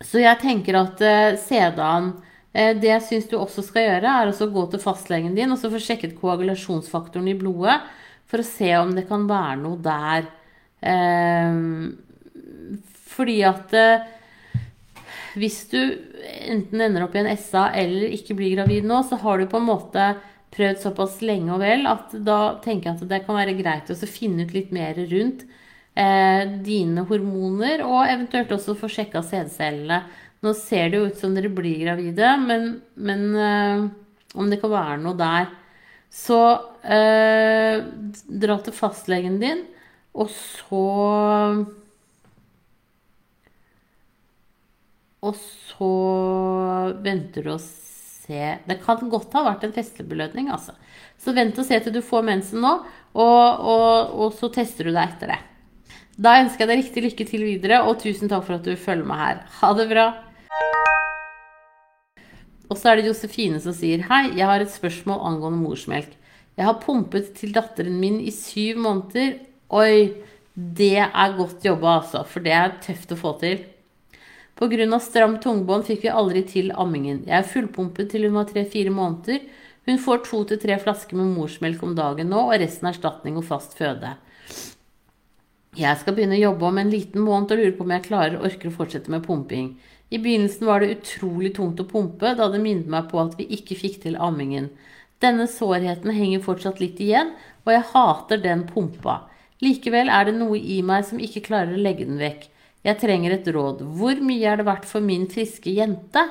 [0.00, 2.12] Så jeg tenker at eh, sedan
[2.54, 5.58] eh, Det jeg syns du også skal gjøre, er å gå til fastlegen din og
[5.60, 7.80] så få sjekket koagulasjonsfaktoren i blodet
[8.30, 10.30] for å se om det kan være noe der.
[10.80, 11.52] Eh,
[13.12, 14.08] fordi at eh,
[15.36, 15.78] hvis du
[16.48, 19.60] enten ender opp i en SA eller ikke blir gravid nå, så har du på
[19.60, 20.08] en måte
[20.54, 23.98] prøvd såpass lenge og vel at da tenker jeg at det kan være greit å
[24.08, 25.44] finne ut litt mer rundt
[25.98, 30.02] eh, dine hormoner, og eventuelt også få sjekka sædcellene.
[30.44, 33.88] Nå ser det jo ut som dere blir gravide, men, men eh,
[34.38, 35.50] om det kan være noe der.
[36.14, 36.38] Så
[36.86, 37.82] eh,
[38.44, 39.66] dra til fastlegen din,
[40.18, 40.84] og så
[45.26, 45.92] Og så
[47.02, 50.74] venter du og se Det kan godt ha vært en festebelønning, altså.
[51.18, 52.74] Så vent og se til du får mensen nå,
[53.16, 55.38] og, og, og, så tester du deg etter det.
[56.18, 59.08] Da ønsker jeg deg riktig lykke til videre, og tusen takk for at du følger
[59.08, 59.40] meg her.
[59.62, 60.06] Ha det bra.
[62.68, 66.12] Og så er det Josefine som sier Hei, jeg har et spørsmål angående morsmelk.
[66.58, 69.38] Jeg har pumpet til datteren min i syv måneder.
[69.72, 70.12] Oi,
[70.52, 72.26] det er godt jobba, altså.
[72.28, 73.64] For det er tøft å få til.
[74.58, 74.98] Pga.
[74.98, 77.22] stramt tungbånd fikk vi aldri til ammingen.
[77.28, 79.44] Jeg er fullpumpet til hun var tre-fire måneder.
[79.86, 83.38] Hun får to til tre flasker med morsmelk om dagen nå, og resten er erstatning
[83.38, 84.16] og fast føde.
[85.78, 88.36] Jeg skal begynne å jobbe om en liten måned og lurer på om jeg klarer
[88.40, 89.70] og orker å fortsette med pumping.
[90.10, 93.46] I begynnelsen var det utrolig tungt å pumpe, da det minnet meg på at vi
[93.54, 94.72] ikke fikk til ammingen.
[95.22, 97.30] Denne sårheten henger fortsatt litt igjen,
[97.62, 99.20] og jeg hater den pumpa.
[99.62, 102.48] Likevel er det noe i meg som ikke klarer å legge den vekk.
[102.88, 103.82] Jeg trenger et råd.
[103.98, 106.22] Hvor mye er det verdt for min friske jente?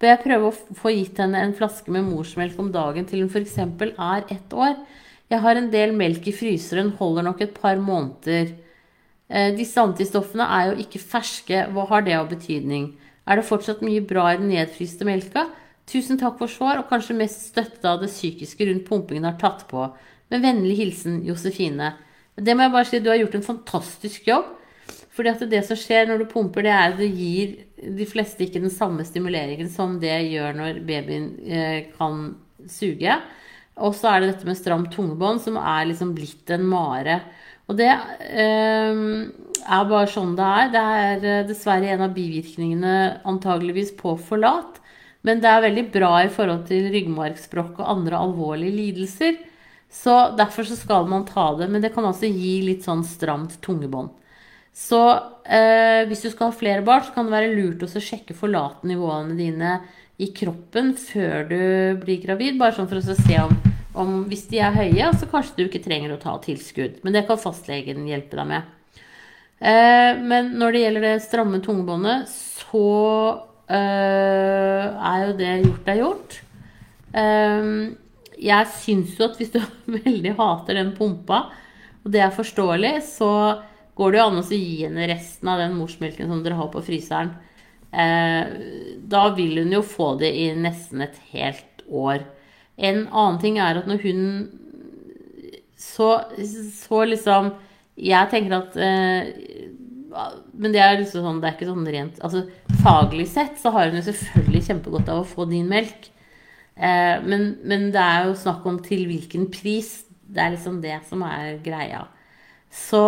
[0.00, 3.30] Bør jeg prøve å få gitt henne en flaske med morsmelk om dagen til hun
[3.30, 3.58] f.eks.
[3.60, 4.74] er ett år?
[5.30, 8.54] Jeg har en del melk i fryseren, holder nok et par måneder.
[9.30, 12.88] Eh, disse antistoffene er jo ikke ferske, hva har det av betydning?
[13.28, 15.46] Er det fortsatt mye bra i den nedfryste melka?
[15.90, 19.68] Tusen takk for svar, og kanskje mest støtte av det psykiske rundt pumpingen har tatt
[19.70, 19.86] på.
[20.32, 21.92] Med vennlig hilsen Josefine.
[22.34, 24.56] Det må jeg bare si, du har gjort en fantastisk jobb.
[25.20, 28.46] Fordi at det som skjer når du pumper, det er at det gir de fleste
[28.46, 32.22] ikke den samme stimuleringen som det gjør når babyen eh, kan
[32.64, 33.18] suge.
[33.84, 37.18] Og så er det dette med stramt tungebånd, som er liksom blitt en mare.
[37.68, 39.02] Og det eh,
[39.60, 40.70] er bare sånn det er.
[40.72, 42.94] Det er eh, dessverre en av bivirkningene
[43.28, 44.78] antageligvis på forlat.
[45.28, 49.36] Men det er veldig bra i forhold til ryggmargsbrokk og andre alvorlige lidelser.
[49.92, 51.68] Så derfor så skal man ta det.
[51.68, 54.16] Men det kan også gi litt sånn stramt tungebånd.
[54.80, 55.00] Så
[55.44, 59.36] eh, hvis du skal ha flere barn, så kan det være lurt å sjekke forlatnivåene
[59.36, 59.74] dine
[60.20, 61.60] i kroppen før du
[62.00, 62.56] blir gravid.
[62.60, 63.52] Bare sånn for å se om,
[64.00, 67.00] om hvis de er høye, så kanskje du ikke trenger å ta tilskudd.
[67.04, 68.76] Men det kan fastlegen hjelpe deg med.
[69.60, 72.84] Eh, men når det gjelder det stramme tungebåndet, så
[73.68, 76.38] eh, er jo det gjort er gjort.
[77.20, 77.72] Eh,
[78.40, 79.60] jeg syns jo at hvis du
[80.00, 81.50] veldig hater den pumpa,
[82.00, 83.32] og det er forståelig, så
[84.00, 86.82] går det jo an å gi henne resten av den morsmelken som dere har på
[86.84, 87.34] fryseren.
[87.92, 88.52] Eh,
[89.12, 92.24] da vil hun jo få det i nesten et helt år.
[92.80, 94.24] En annen ting er at når hun
[95.80, 96.06] Så,
[96.76, 97.54] så liksom
[97.96, 99.30] Jeg tenker at eh,
[100.52, 102.44] Men det er liksom sånn, det er ikke sånn rent altså
[102.84, 106.06] Faglig sett så har hun jo selvfølgelig kjempegodt av å få din melk.
[106.76, 109.90] Eh, men, men det er jo snakk om til hvilken pris.
[110.08, 112.06] Det er liksom det som er greia.
[112.70, 113.02] Så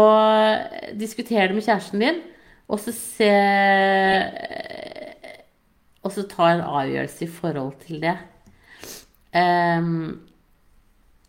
[0.98, 2.20] diskuter det med kjæresten din,
[2.66, 3.30] og så se
[6.02, 8.16] Og så ta en avgjørelse i forhold til det.
[9.32, 10.18] Um,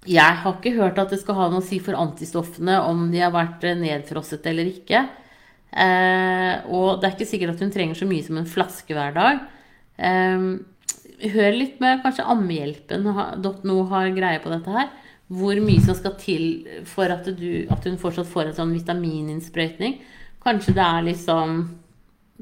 [0.09, 3.21] jeg har ikke hørt at det skal ha noe å si for antistoffene om de
[3.21, 5.03] har vært nedfrosset eller ikke.
[5.69, 9.13] Uh, og det er ikke sikkert at hun trenger så mye som en flaske hver
[9.13, 9.45] dag.
[10.01, 10.65] Um,
[11.21, 14.89] hør litt med kanskje ammehjelpen.no har greie på dette her
[15.31, 16.45] hvor mye som skal til
[16.89, 19.97] for at, du, at hun fortsatt får en sånn vitamininnsprøytning.
[20.43, 21.61] Kanskje det er liksom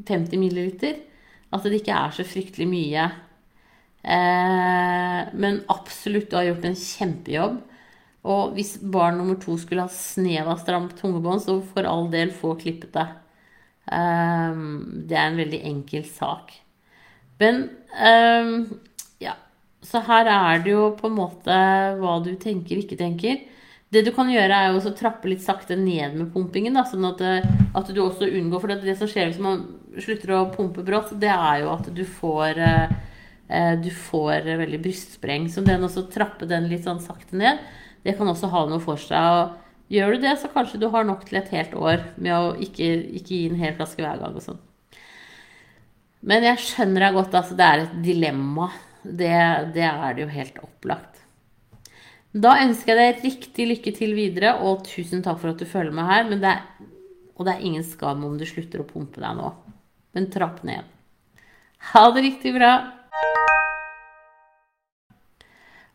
[0.08, 0.98] 50 milliliter.
[1.52, 3.10] At det ikke er så fryktelig mye.
[4.02, 7.60] Eh, men absolutt, du har gjort en kjempejobb.
[8.32, 12.34] Og hvis barn nummer to skulle ha snev av stramt tungebånd, så for all del
[12.34, 13.08] få klippet det.
[13.92, 14.62] Eh,
[15.10, 16.56] det er en veldig enkel sak.
[17.42, 17.64] Men
[17.98, 18.52] eh,
[19.82, 21.56] så her er det jo på en måte
[21.98, 23.40] hva du tenker, ikke tenker.
[23.92, 26.78] Det du kan gjøre, er jo å trappe litt sakte ned med pumpingen.
[26.78, 27.22] Da, sånn at,
[27.76, 29.66] at, du også unngår For det som skjer hvis man
[30.00, 35.50] slutter å pumpe brått, det er jo at du får, eh, du får veldig brystspreng.
[35.52, 37.60] Så det å trappe den litt sånn sakte ned,
[38.06, 39.42] det kan også ha noe for seg.
[39.42, 42.54] Og gjør du det, så kanskje du har nok til et helt år med å
[42.64, 44.62] ikke, ikke gi en hel flaske hver gang og sånn.
[46.22, 47.58] Men jeg skjønner deg godt, altså.
[47.58, 48.70] Det er et dilemma
[49.04, 51.22] det, det er det jo helt opplagt.
[52.32, 55.96] Da ønsker jeg deg riktig lykke til videre, og tusen takk for at du følger
[55.96, 56.30] med her.
[56.32, 56.64] Det er,
[57.36, 59.52] og det er ingen skam om du slutter å pumpe deg nå.
[60.16, 60.88] Men trapp ned.
[61.92, 62.72] Ha det riktig bra.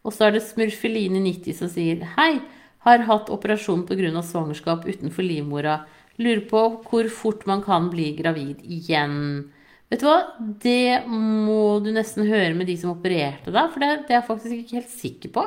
[0.06, 2.38] Og så er det Smurfeline90 som sier Hei,
[2.86, 4.22] har hatt operasjon pga.
[4.22, 5.80] svangerskap utenfor livmora.
[6.18, 9.50] Lurer på hvor fort man kan bli gravid igjen.
[9.90, 10.18] Vet du hva?
[10.62, 14.28] Det må du nesten høre med de som opererte deg, for det, det er jeg
[14.30, 15.46] faktisk ikke helt sikker på.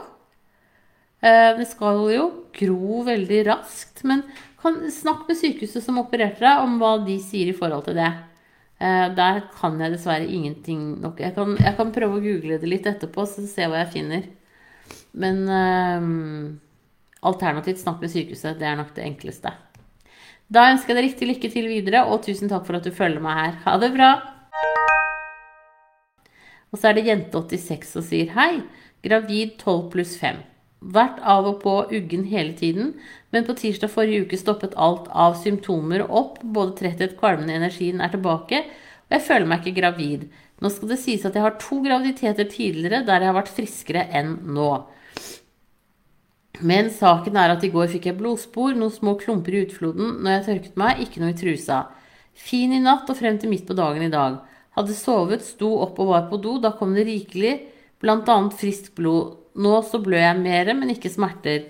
[1.20, 4.24] Eh, det skal jo gro veldig raskt, men
[4.62, 8.12] kan, snakk med sykehuset som opererte deg, om hva de sier i forhold til det.
[8.80, 11.20] Eh, der kan jeg dessverre ingenting nok.
[11.20, 14.28] Jeg kan, jeg kan prøve å google det litt etterpå, så se hva jeg finner.
[15.20, 16.60] Men um,
[17.28, 18.60] alternativt snakk med sykehuset.
[18.60, 19.52] Det er nok det enkleste.
[20.50, 23.22] Da ønsker jeg deg riktig lykke til videre, og tusen takk for at du følger
[23.22, 23.58] meg her.
[23.68, 24.10] Ha det bra!
[26.74, 28.64] Og så er det jente86 som sier hei,
[29.06, 30.42] gravid 12 pluss 5.
[30.96, 32.96] Vært av og på uggen hele tiden,
[33.30, 36.40] men på tirsdag forrige uke stoppet alt av symptomer opp.
[36.42, 38.64] Både tretthet, kvalmende energien er tilbake,
[39.06, 40.30] og jeg føler meg ikke gravid.
[40.64, 44.08] Nå skal det sies at jeg har to graviditeter tidligere der jeg har vært friskere
[44.18, 44.72] enn nå.
[46.60, 50.34] Men saken er at i går fikk jeg blodspor, noen små klumper i utfloden når
[50.34, 51.86] jeg tørket meg, ikke noe i trusa.
[52.36, 54.40] Fin i natt og frem til midt på dagen i dag.
[54.76, 57.56] Hadde sovet, sto opp og var på do, da kom det rikelig,
[58.00, 59.38] blant annet friskt blod.
[59.60, 61.66] Nå så blør jeg mere, men ikke smerter.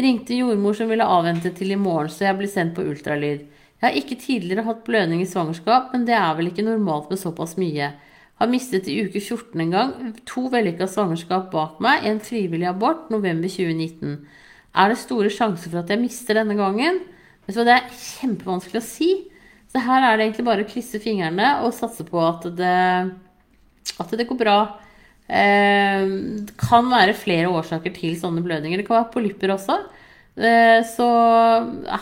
[0.00, 3.44] Ringte jordmor som ville avvente til i morgen, så jeg ble sendt på ultralyd.
[3.80, 7.20] Jeg har ikke tidligere hatt blødning i svangerskap, men det er vel ikke normalt med
[7.20, 7.90] såpass mye.
[8.44, 9.92] Har mistet i uke 14 en gang.
[10.28, 12.02] To vellykka svangerskap bak meg.
[12.04, 14.18] En frivillig abort november 2019.
[14.76, 16.98] Er det store sjanser for at jeg mister denne gangen?
[17.46, 19.08] Vet Det er kjempevanskelig å si.
[19.72, 22.76] Så her er det egentlig bare å krysse fingrene og satse på at det,
[24.04, 24.58] at det går bra.
[25.24, 26.04] Eh,
[26.44, 28.76] det kan være flere årsaker til sånne blødninger.
[28.76, 29.80] Det kan være polypper også.
[30.36, 31.08] Eh, så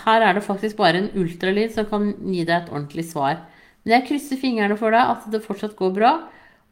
[0.09, 3.45] her er det faktisk bare en ultralyd som kan gi deg et ordentlig svar.
[3.83, 6.13] Men jeg krysser fingrene for deg at det fortsatt går bra,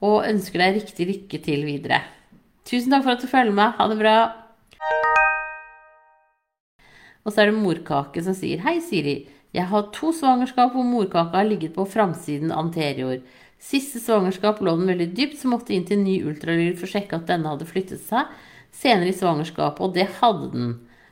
[0.00, 2.00] og ønsker deg riktig lykke til videre.
[2.64, 3.74] Tusen takk for at du følger med.
[3.76, 4.16] Ha det bra.
[7.20, 9.18] Og så er det morkake som sier Hei, Siri.
[9.52, 13.18] Jeg har to svangerskap hvor morkaka har ligget på framsiden anterior.
[13.60, 17.18] Siste svangerskap lå den veldig dypt, så måtte inn til ny ultralyd for å sjekke
[17.18, 18.30] at denne hadde flyttet seg
[18.70, 20.70] senere i svangerskapet, og det hadde den.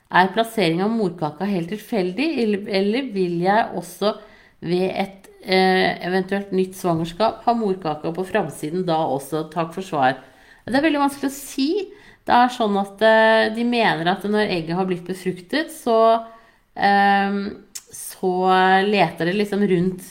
[0.09, 2.29] Er plassering av morkaka helt tilfeldig,
[2.71, 4.15] eller vil jeg også
[4.65, 9.47] ved et eventuelt nytt svangerskap ha morkaka på framsiden da også?
[9.53, 10.19] Takk for svar.
[10.67, 11.71] Det er veldig vanskelig å si.
[12.29, 15.97] Det er sånn at eh, de mener at når egget har blitt befruktet, så,
[16.77, 17.39] eh,
[17.89, 18.33] så
[18.85, 20.05] leter det liksom rundt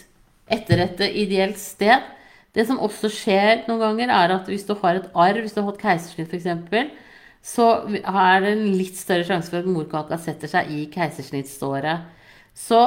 [0.49, 2.13] etter et ideelt sted.
[2.57, 5.61] Det som også skjer noen ganger, er at hvis du har et arr, hvis du
[5.61, 6.95] har hatt keisersnitt f.eks.,
[7.47, 12.07] så er det en litt større sjanse for at morkaka setter seg i keisersnittsåret.
[12.57, 12.79] Så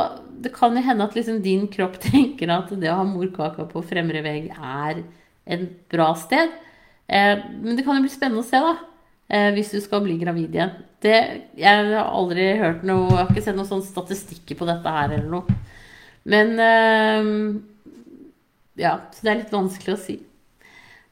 [0.43, 3.85] det kan jo hende at liksom din kropp tenker at det å ha morkaka på
[3.87, 5.05] fremre vegg er
[5.51, 6.53] et bra sted.
[7.07, 8.77] Eh, men det kan jo bli spennende å se, da.
[9.31, 10.73] Eh, hvis du skal bli gravid igjen.
[11.01, 11.19] Det,
[11.57, 15.15] jeg har aldri hørt noe Jeg har ikke sett noen sånne statistikker på dette her
[15.15, 15.61] eller noe.
[16.29, 17.31] Men eh,
[18.81, 20.19] Ja, så det er litt vanskelig å si.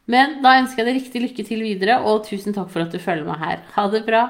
[0.08, 3.00] Men da ønsker jeg deg riktig lykke til videre, og tusen takk for at du
[3.00, 3.64] følger meg her.
[3.74, 4.22] Ha det bra.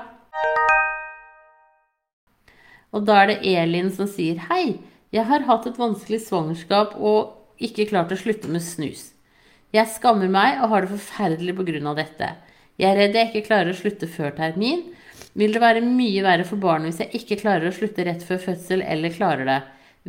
[2.94, 4.78] Og da er det Elin som sier Hei,
[5.12, 9.10] jeg har hatt et vanskelig svangerskap og ikke klart å slutte med snus.
[9.74, 12.30] Jeg skammer meg og har det forferdelig på grunn av dette.
[12.80, 14.86] Jeg er redd jeg ikke klarer å slutte før termin.
[15.38, 18.40] Vil det være mye verre for barnet hvis jeg ikke klarer å slutte rett før
[18.46, 19.58] fødsel eller klarer det?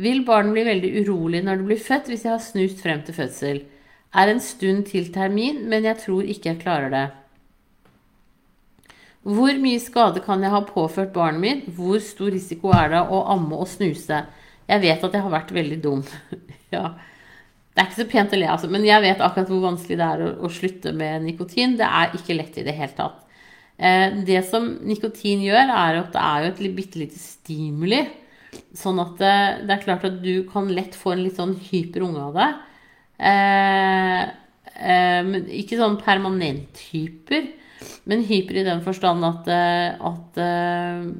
[0.00, 3.16] Vil barnet bli veldig urolig når det blir født hvis jeg har snust frem til
[3.18, 3.62] fødsel?
[4.16, 7.06] Er en stund til termin, men jeg tror ikke jeg klarer det.
[9.20, 11.64] Hvor mye skade kan jeg ha påført barnet mitt?
[11.76, 14.22] Hvor stor risiko er det å amme og snuse?
[14.70, 16.04] Jeg vet at jeg har vært veldig dum.
[16.76, 16.94] ja.
[17.70, 20.06] Det er ikke så pent å le, altså, men jeg vet akkurat hvor vanskelig det
[20.06, 21.76] er å, å, slutte med nikotin.
[21.78, 23.20] Det er ikke lett i det hele tatt.
[23.76, 28.02] Eh, det som nikotin gjør, er at det er jo et bitte lite stimuli.
[28.76, 31.54] Sånn at det, eh, det, er klart at du kan lett få en litt sånn
[31.70, 32.50] hyper unge av det.
[33.30, 34.22] Eh,
[34.80, 37.50] eh, men ikke sånn permanent hyper,
[38.04, 41.10] men hyper i den forstand at, eh, at eh,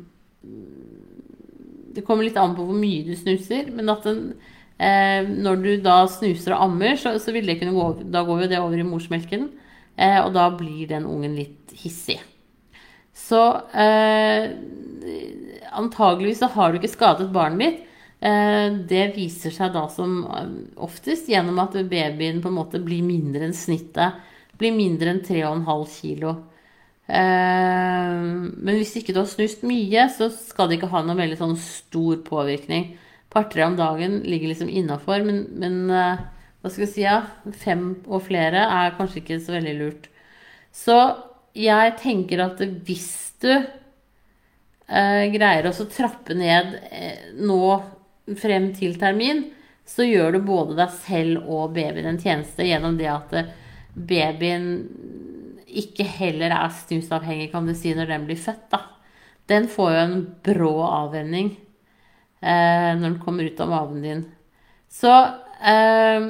[1.90, 4.32] Det kommer litt an på hvor mye du snuser, men at den
[4.80, 8.46] Eh, når du da snuser og ammer, så, så vil det kunne gå Da går
[8.46, 9.42] jo det over i morsmelken,
[10.00, 12.16] og da blir den ungen litt hissig.
[13.12, 13.42] Så
[13.76, 14.50] eh,
[15.76, 17.86] antageligvis så har du ikke skadet barnet ditt.
[18.20, 20.22] Eh, det viser seg da som
[20.80, 24.18] oftest gjennom at babyen på en måte blir mindre enn snittet.
[24.60, 26.34] Blir mindre enn 3,5 kilo.
[27.10, 28.16] Eh,
[28.54, 31.56] men hvis ikke du har snust mye, så skal det ikke ha noen veldig sånn
[31.60, 32.92] stor påvirkning
[33.30, 36.22] par-tre om dagen ligger liksom innafor, men, men, eh,
[36.60, 37.20] hva skal jeg si, ja,
[37.62, 40.08] fem og flere er kanskje ikke så veldig lurt.
[40.74, 40.96] Så
[41.56, 47.62] jeg tenker at hvis du eh, greier å trappe ned eh, nå
[48.38, 49.46] frem til termin,
[49.86, 53.50] så gjør du både deg selv og babyen en tjeneste gjennom det at eh,
[53.94, 54.68] babyen
[55.82, 58.68] ikke heller er snusavhengig, kan du si, når den blir født.
[58.72, 58.84] da.
[59.50, 61.50] Den får jo en brå avvenning
[62.40, 64.24] eh, når den kommer ut av maven din.
[64.90, 65.10] Så
[65.62, 66.28] eh,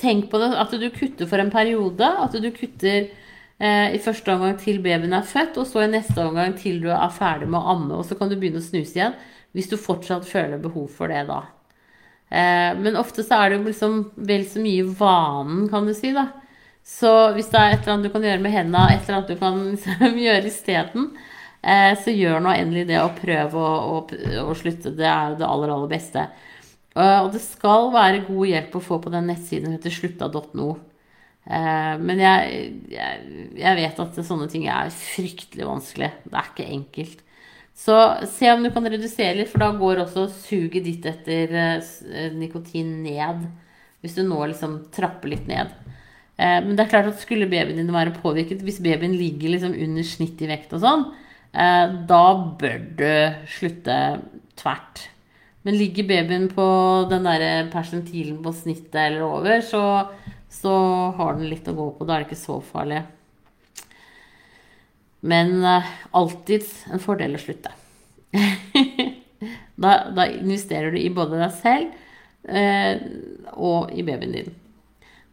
[0.00, 2.06] tenk på det at du kutter for en periode.
[2.06, 6.24] At du kutter eh, i første omgang til babyen er født, og så i neste
[6.24, 8.00] omgang til du er ferdig med å amme.
[8.00, 9.18] Og så kan du begynne å snuse igjen
[9.56, 11.42] hvis du fortsatt føler behov for det da.
[12.30, 13.96] Eh, men ofte så er det jo liksom
[14.28, 16.28] vel så mye vanen, kan du si, da.
[16.90, 19.30] Så hvis det er et eller annet du kan gjøre med hendene, et eller annet
[19.30, 21.12] du kan liksom, gjøre isteden,
[21.60, 23.96] Eh, så gjør nå endelig det og prøv å, å,
[24.46, 24.94] å, slutte.
[24.96, 26.26] Det er det aller, aller beste.
[27.00, 30.70] Og det skal være god hjelp å få på den nettsiden heter slutta.no.
[31.50, 33.20] Uh, men jeg, jeg,
[33.56, 36.10] jeg, vet at sånne ting er fryktelig vanskelig.
[36.26, 37.22] Det er ikke enkelt.
[37.80, 37.96] Så
[38.28, 42.98] se om du kan redusere litt, for da går også suget ditt etter uh, nikotin
[43.06, 43.46] ned.
[44.02, 45.72] Hvis du nå liksom trapper litt ned.
[46.40, 50.06] Men det er klart at skulle babyen din være påvirket, hvis babyen ligger liksom under
[50.08, 51.02] snitt i vekt og sånn,
[51.50, 52.24] Eh, da
[52.60, 53.14] bør du
[53.50, 53.96] slutte
[54.58, 55.08] tvert.
[55.66, 56.66] Men ligger babyen på
[57.10, 59.82] den der persentilen på snittet eller over, så,
[60.48, 60.74] så,
[61.18, 62.06] har den litt å gå på.
[62.06, 63.02] Da er det ikke så farlig.
[65.20, 66.64] Men uh, alltid
[66.94, 67.74] en fordel å slutte.
[69.82, 73.02] da, da investerer du i både deg selv eh,
[73.52, 74.54] og i babyen din.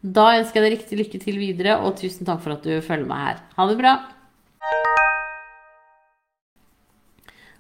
[0.08, 3.08] Da ønsker jeg deg riktig lykke til videre, og tusen takk for at du følger
[3.10, 3.42] meg her.
[3.58, 3.96] Ha det bra!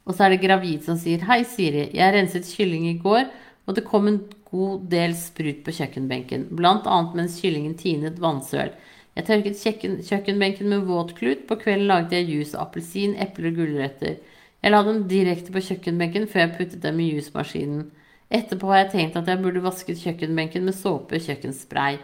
[0.08, 1.90] Og så er det gravid som sier Hei, Siri.
[1.98, 3.28] Jeg renset kylling i går,
[3.68, 6.48] og det kom en god del sprut på kjøkkenbenken.
[6.56, 8.72] Blant annet mens kyllingen tinet vannsøl.
[9.18, 11.44] Jeg tørket kjøkken, kjøkkenbenken med våt klut.
[11.50, 14.20] På kvelden laget jeg juice av appelsin, epler og gulrøtter.
[14.64, 17.90] Jeg la dem direkte på kjøkkenbenken før jeg puttet dem i jusmaskinen.
[18.32, 22.00] Etterpå har jeg tenkt at jeg burde vasket kjøkkenbenken med såpe og kjøkkenspray.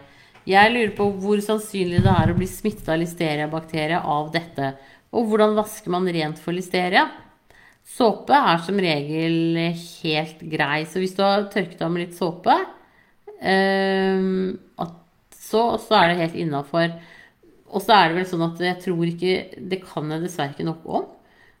[0.48, 4.74] Jeg lurer på hvor sannsynlig det er å bli smittet av listeria-bakterie av dette,
[5.14, 7.06] og hvordan vasker man rent for listeria?
[7.84, 12.56] Såpe er som regel helt grei, så hvis du har tørket av med litt såpe,
[13.40, 14.20] eh,
[15.54, 15.64] så,
[15.98, 16.94] er det helt innafor.
[17.74, 19.32] Og så er det vel sånn at jeg tror ikke
[19.70, 21.06] Det kan jeg dessverre ikke noe om.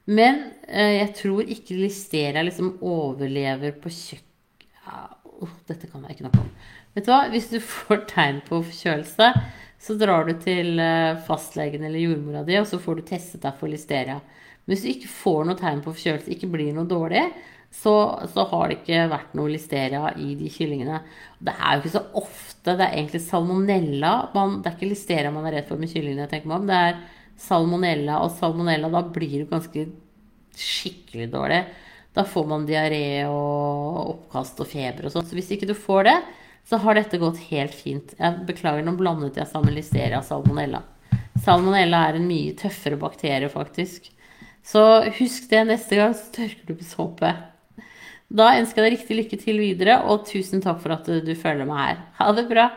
[0.04, 5.04] Men eh, jeg tror ikke listeria liksom overlever på kjøkken ja,
[5.68, 6.50] Dette kan jeg ikke noe om.
[6.94, 7.24] Vet du hva?
[7.32, 9.30] Hvis du får tegn på forkjølelse,
[9.84, 13.58] så drar du til eh, fastlegen eller jordmora di, og så får du testet deg
[13.58, 14.20] for listeria.
[14.64, 17.24] Men hvis du ikke får noe tegn på forkjølelse, ikke blir noe dårlig,
[17.74, 17.92] så,
[18.30, 21.00] så, har det ikke vært noe listeria i de kyllingene.
[21.42, 22.70] Det er jo ikke så ofte.
[22.70, 24.12] Det er egentlig salmonella.
[24.36, 26.28] Man, det er ikke listeria man er redd for med kyllingene.
[26.30, 26.68] tenker om.
[26.70, 27.00] Det er
[27.44, 29.88] salmonella, og salmonella, da blir det ganske
[30.54, 31.60] skikkelig dårlig.
[32.14, 35.26] Da får man diaré og oppkast og feber og sånn.
[35.26, 36.16] Så hvis ikke du får det,
[36.64, 38.14] så har dette gått helt fint.
[38.18, 40.82] Jeg beklager, nå blandet jeg sammen listeria og salmonella.
[41.44, 44.08] Salmonella er en mye tøffere bakterie, faktisk.
[44.64, 44.82] Så
[45.18, 47.34] husk det neste gang, så tørker du på såpe.
[48.34, 51.68] Da ønsker jeg deg riktig lykke til videre, og tusen takk for at du følger
[51.68, 52.00] meg her.
[52.20, 52.70] Ha det bra!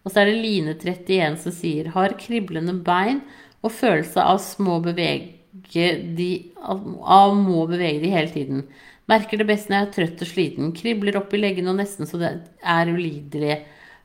[0.00, 3.20] Og så er det Line31 som sier har kriblende bein
[3.60, 4.40] og følelse av
[4.86, 5.36] bevege
[6.16, 6.30] de,
[6.64, 8.64] av må bevege de hele tiden.
[9.10, 10.72] Merker det best når jeg er trøtt og sliten.
[10.76, 13.60] Kribler opp i leggene og nesten så det er ulidelig.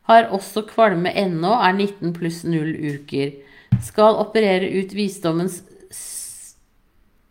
[0.10, 3.36] Har også kvalme ennå, er 19 pluss 0 uker
[3.84, 5.60] skal operere ut visdommens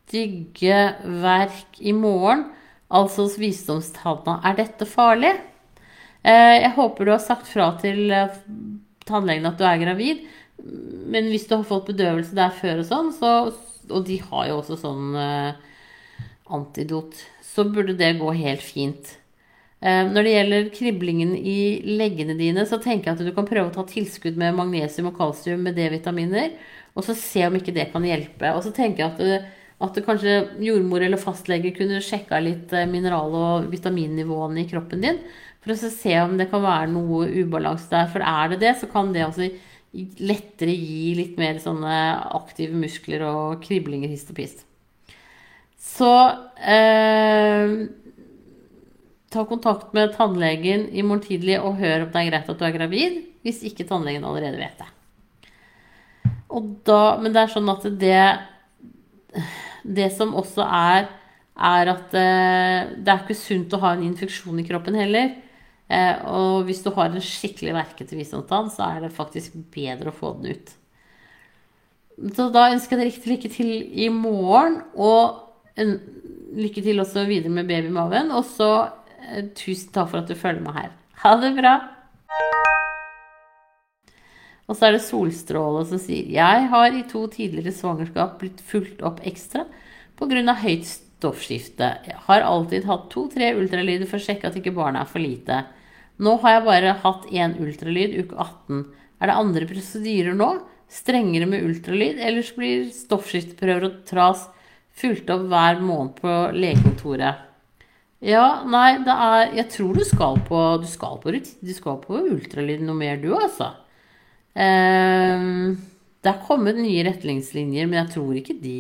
[0.05, 0.79] stygge
[1.23, 2.47] verk i morgen,
[2.95, 4.39] altså hos visdomstanna.
[4.47, 5.33] Er dette farlig?
[6.25, 8.39] Eh, jeg håper du har sagt fra til eh,
[9.09, 10.25] tannlegen at du er gravid.
[10.65, 13.31] Men hvis du har fått bedøvelse der før og sånn, så,
[13.91, 15.51] og de har jo også sånn uh,
[16.57, 17.19] antidot,
[17.55, 19.15] så burde det gå helt fint.
[19.85, 21.59] Uh, når det gjelder kriblingen i
[21.99, 25.19] leggene dine, så tenker jeg at du kan prøve å ta tilskudd med magnesium og
[25.19, 26.55] kalsium med D-vitaminer,
[26.95, 28.55] og så se om ikke det kan hjelpe.
[28.55, 32.73] Og så tenker jeg at du, at du kanskje jordmor eller fastlege kunne sjekka litt
[32.73, 35.21] uh, mineral- og vitaminnivåene i kroppen din,
[35.65, 38.11] for å se om det kan være noe ubalanse der.
[38.13, 39.49] For er det det, så kan det altså
[39.95, 41.97] lettere gi litt mer sånne
[42.35, 44.65] aktive muskler og kriblinger hist og pist.
[45.85, 46.11] Så
[46.65, 47.75] eh,
[49.31, 52.65] ta kontakt med tannlegen i morgen tidlig og hør om det er greit at du
[52.67, 54.91] er gravid, hvis ikke tannlegen allerede vet det.
[56.87, 58.19] Da, men det er sånn at det
[59.83, 61.09] Det som også er,
[61.59, 65.35] er at eh, det er ikke sunt å ha en infeksjon i kroppen heller.
[65.93, 70.17] Eh, og hvis du har en skikkelig verkete visdomstann, så er det faktisk bedre å
[70.17, 70.73] få den ut.
[72.33, 73.73] Så da ønsker jeg deg riktig lykke til
[74.07, 75.44] i morgen, og
[75.79, 78.31] lykke til også videre med babymaven.
[78.35, 78.71] Og så
[79.25, 80.93] eh, tusen takk for at du følger meg her.
[81.25, 81.75] Ha det bra!
[84.65, 89.03] Og så er det Solstråle som sier Jeg har i to tidligere svangerskap blitt fulgt
[89.05, 89.67] opp ekstra
[90.17, 90.55] pga.
[90.63, 91.89] høyt stoffskifte.
[92.07, 95.65] Jeg har alltid hatt to-tre ultralyder for å sjekke at ikke barnet er for lite.
[96.21, 98.85] Nå har jeg bare hatt én ultralyd uke 18.
[99.21, 100.51] Er det andre prosedyrer nå?
[100.89, 104.45] Strengere med ultralyd, ellers blir stoffskifteprøver og tras
[104.99, 107.51] fulgt opp hver måned på legekontoret?
[108.25, 112.23] Ja, nei, det er Jeg tror du skal på Du skal på, du skal på
[112.23, 113.75] ultralyd noe mer, du, altså.
[114.55, 115.75] Um,
[116.23, 118.79] det er kommet nye retningslinjer, men jeg tror ikke de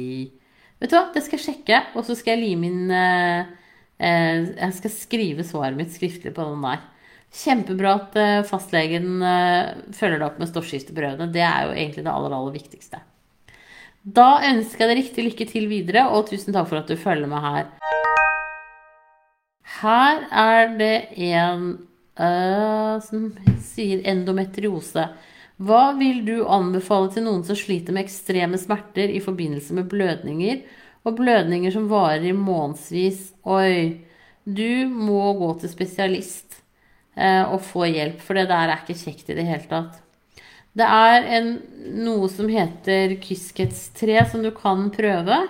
[0.80, 3.52] Vet du hva, det skal jeg sjekke, og så skal jeg lime inn uh,
[4.00, 6.82] uh, Jeg skal skrive svaret mitt skriftlig på den der.
[7.34, 11.32] Kjempebra at eh, fastlegen eh, følger deg opp med stoffskifteprøvene.
[11.34, 13.00] Det er jo egentlig det aller, aller viktigste.
[14.04, 17.30] Da ønsker jeg deg riktig lykke til videre, og tusen takk for at du følger
[17.30, 17.70] med her.
[19.80, 21.62] Her er det en
[22.20, 23.30] uh, som
[23.64, 25.06] sier endometriose.
[25.56, 30.60] Hva vil du anbefale til noen som sliter med ekstreme smerter i forbindelse med blødninger,
[31.08, 33.30] og blødninger som varer i månedsvis?
[33.48, 34.04] Oi,
[34.44, 36.60] du må gå til spesialist.
[37.16, 40.03] Eh, og få hjelp, for det der er ikke kjekt i det hele tatt.
[40.78, 41.48] Det er en,
[42.04, 45.42] noe som heter kyskhetstre, som du kan prøve.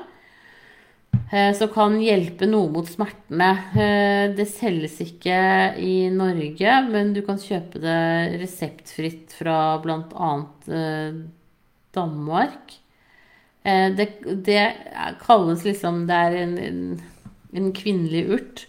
[1.33, 3.51] eh, som kan hjelpe noe mot smertene.
[3.75, 5.39] Eh, det selges ikke
[5.81, 10.33] i Norge, men du kan kjøpe det reseptfritt fra bl.a.
[10.69, 11.21] Eh,
[11.95, 12.81] Danmark.
[13.65, 14.05] Det,
[14.45, 14.63] det
[15.23, 16.81] kalles liksom Det er en, en,
[17.57, 18.65] en kvinnelig urt.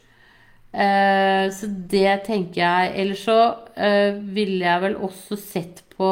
[0.72, 2.94] Så det tenker jeg.
[3.04, 3.36] Ellers så
[4.32, 6.08] ville jeg vel også sett på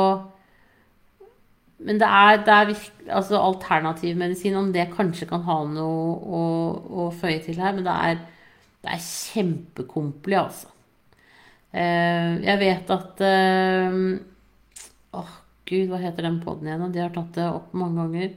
[1.84, 6.44] Men det er, det er virke, altså alternativmedisin, om det kanskje kan ha noe å,
[7.04, 7.76] å føye til her.
[7.76, 8.22] Men det er,
[8.84, 10.70] det er kjempekompli, altså.
[11.74, 13.96] Eh, jeg vet at eh,
[15.18, 15.32] Åh,
[15.66, 16.92] gud, hva heter den poden igjen?
[16.94, 18.36] De har tatt det opp mange ganger.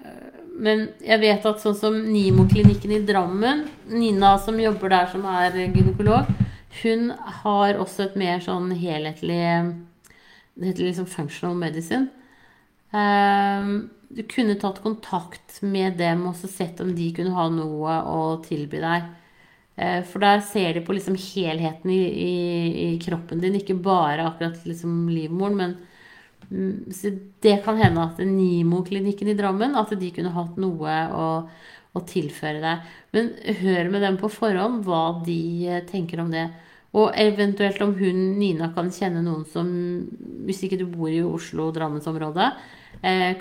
[0.00, 5.26] Eh, men jeg vet at sånn som Nimo-klinikken i Drammen, Nina som jobber der som
[5.28, 6.30] er gynekolog,
[6.80, 7.10] hun
[7.42, 9.38] har også et mer sånn helhetlig
[10.56, 12.08] Det heter liksom functional medicine.
[12.96, 13.76] Ehm,
[14.08, 18.80] du kunne tatt kontakt med dem og sett om de kunne ha noe å tilby
[18.82, 19.10] deg.
[19.76, 22.32] Eh, for der ser de på liksom helheten i, i,
[22.86, 25.76] i kroppen din, ikke bare akkurat liksom livmoren, men
[26.50, 26.92] Mm,
[27.40, 31.26] det kan hende at Nimo-klinikken i Drammen at de kunne hatt noe å,
[31.96, 32.92] å, tilføre deg.
[33.16, 33.32] Men
[33.62, 36.46] hør med dem på forhånd hva de eh, tenker om det.
[36.96, 39.68] Og eventuelt om hun Nina kan kjenne noen som,
[40.46, 42.85] hvis ikke du bor i Oslo-Drammensområdet, eh,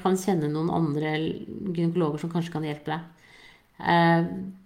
[0.02, 3.12] kan kjenne noen andre gynekologer som kanskje kan hjelpe deg.
[3.80, 4.26] Eh,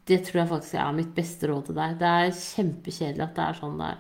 [0.10, 1.98] det tror jeg faktisk er mitt beste råd til deg.
[2.00, 4.00] Det er kjempekjedelig at det er sånn det er.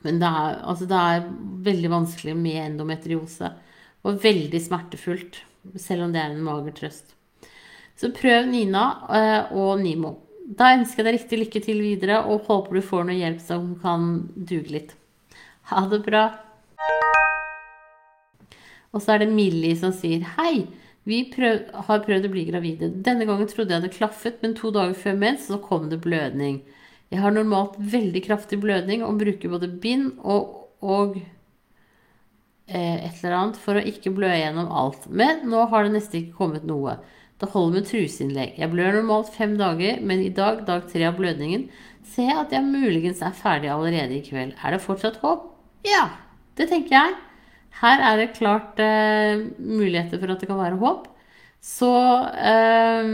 [0.00, 1.28] Men det er, altså det er,
[1.70, 3.52] veldig vanskelig med endometriose.
[4.08, 5.42] Og veldig smertefullt,
[5.76, 7.14] selv om det er en mager trøst.
[8.00, 10.14] Så prøv Nina eh, og Nimo.
[10.56, 13.74] Da ønsker jeg deg riktig lykke til videre, og håper du får noe hjelp som
[13.82, 14.96] kan duge litt.
[15.70, 16.24] Ha det bra.
[18.90, 20.66] Og så er det Millie som sier hei.
[21.08, 22.90] Vi prøv, har prøvd å bli gravide.
[23.06, 26.60] Denne gangen trodde jeg det klaffet, men to dager før mens så kom det blødning.
[27.10, 31.16] Jeg har normalt veldig kraftig blødning og bruker både bind og, og
[32.70, 35.08] eh, et eller annet for å ikke blø gjennom alt.
[35.08, 36.98] Men nå har det nesten ikke kommet noe.
[37.40, 38.58] Det holder med truseinnlegg.
[38.60, 41.70] Jeg blør normalt fem dager, men i dag, dag tre av blødningen,
[42.04, 44.52] ser jeg at jeg muligens er ferdig allerede i kveld.
[44.60, 45.48] Er det fortsatt håp?
[45.88, 46.04] Ja,
[46.60, 47.18] det tenker jeg.
[47.80, 51.06] Her er det klart eh, muligheter for at det kan være håp.
[51.62, 51.90] Så
[52.34, 53.10] eh,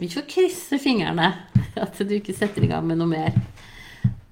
[0.00, 1.32] vi får krysse fingrene
[1.84, 3.36] at du ikke setter i gang med noe mer.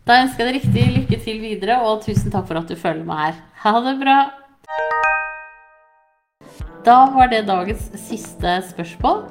[0.03, 3.07] Da ønsker jeg deg riktig lykke til videre, og tusen takk for at du følger
[3.07, 3.43] meg her.
[3.63, 4.19] Ha det bra!
[6.83, 9.23] Da var det dagens siste spørsmål.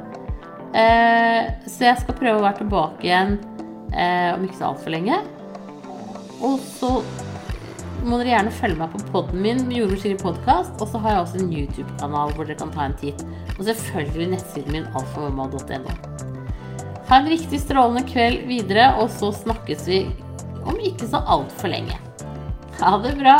[0.72, 3.34] Eh, så jeg skal prøve å være tilbake igjen
[3.92, 5.18] eh, om ikke så altfor lenge.
[6.40, 6.94] Og så
[8.06, 10.74] må dere gjerne følge meg på poden min, Jordmor Siri podkast.
[10.82, 13.24] Og så har jeg også en YouTube-kanal hvor dere kan ta en titt.
[13.58, 15.96] Og selvfølgelig nettsiden min alfamamma.no.
[17.12, 20.04] Ha en riktig strålende kveld videre, og så snakkes vi
[20.66, 21.98] om ikke så altfor lenge.
[22.82, 23.38] Ha det bra.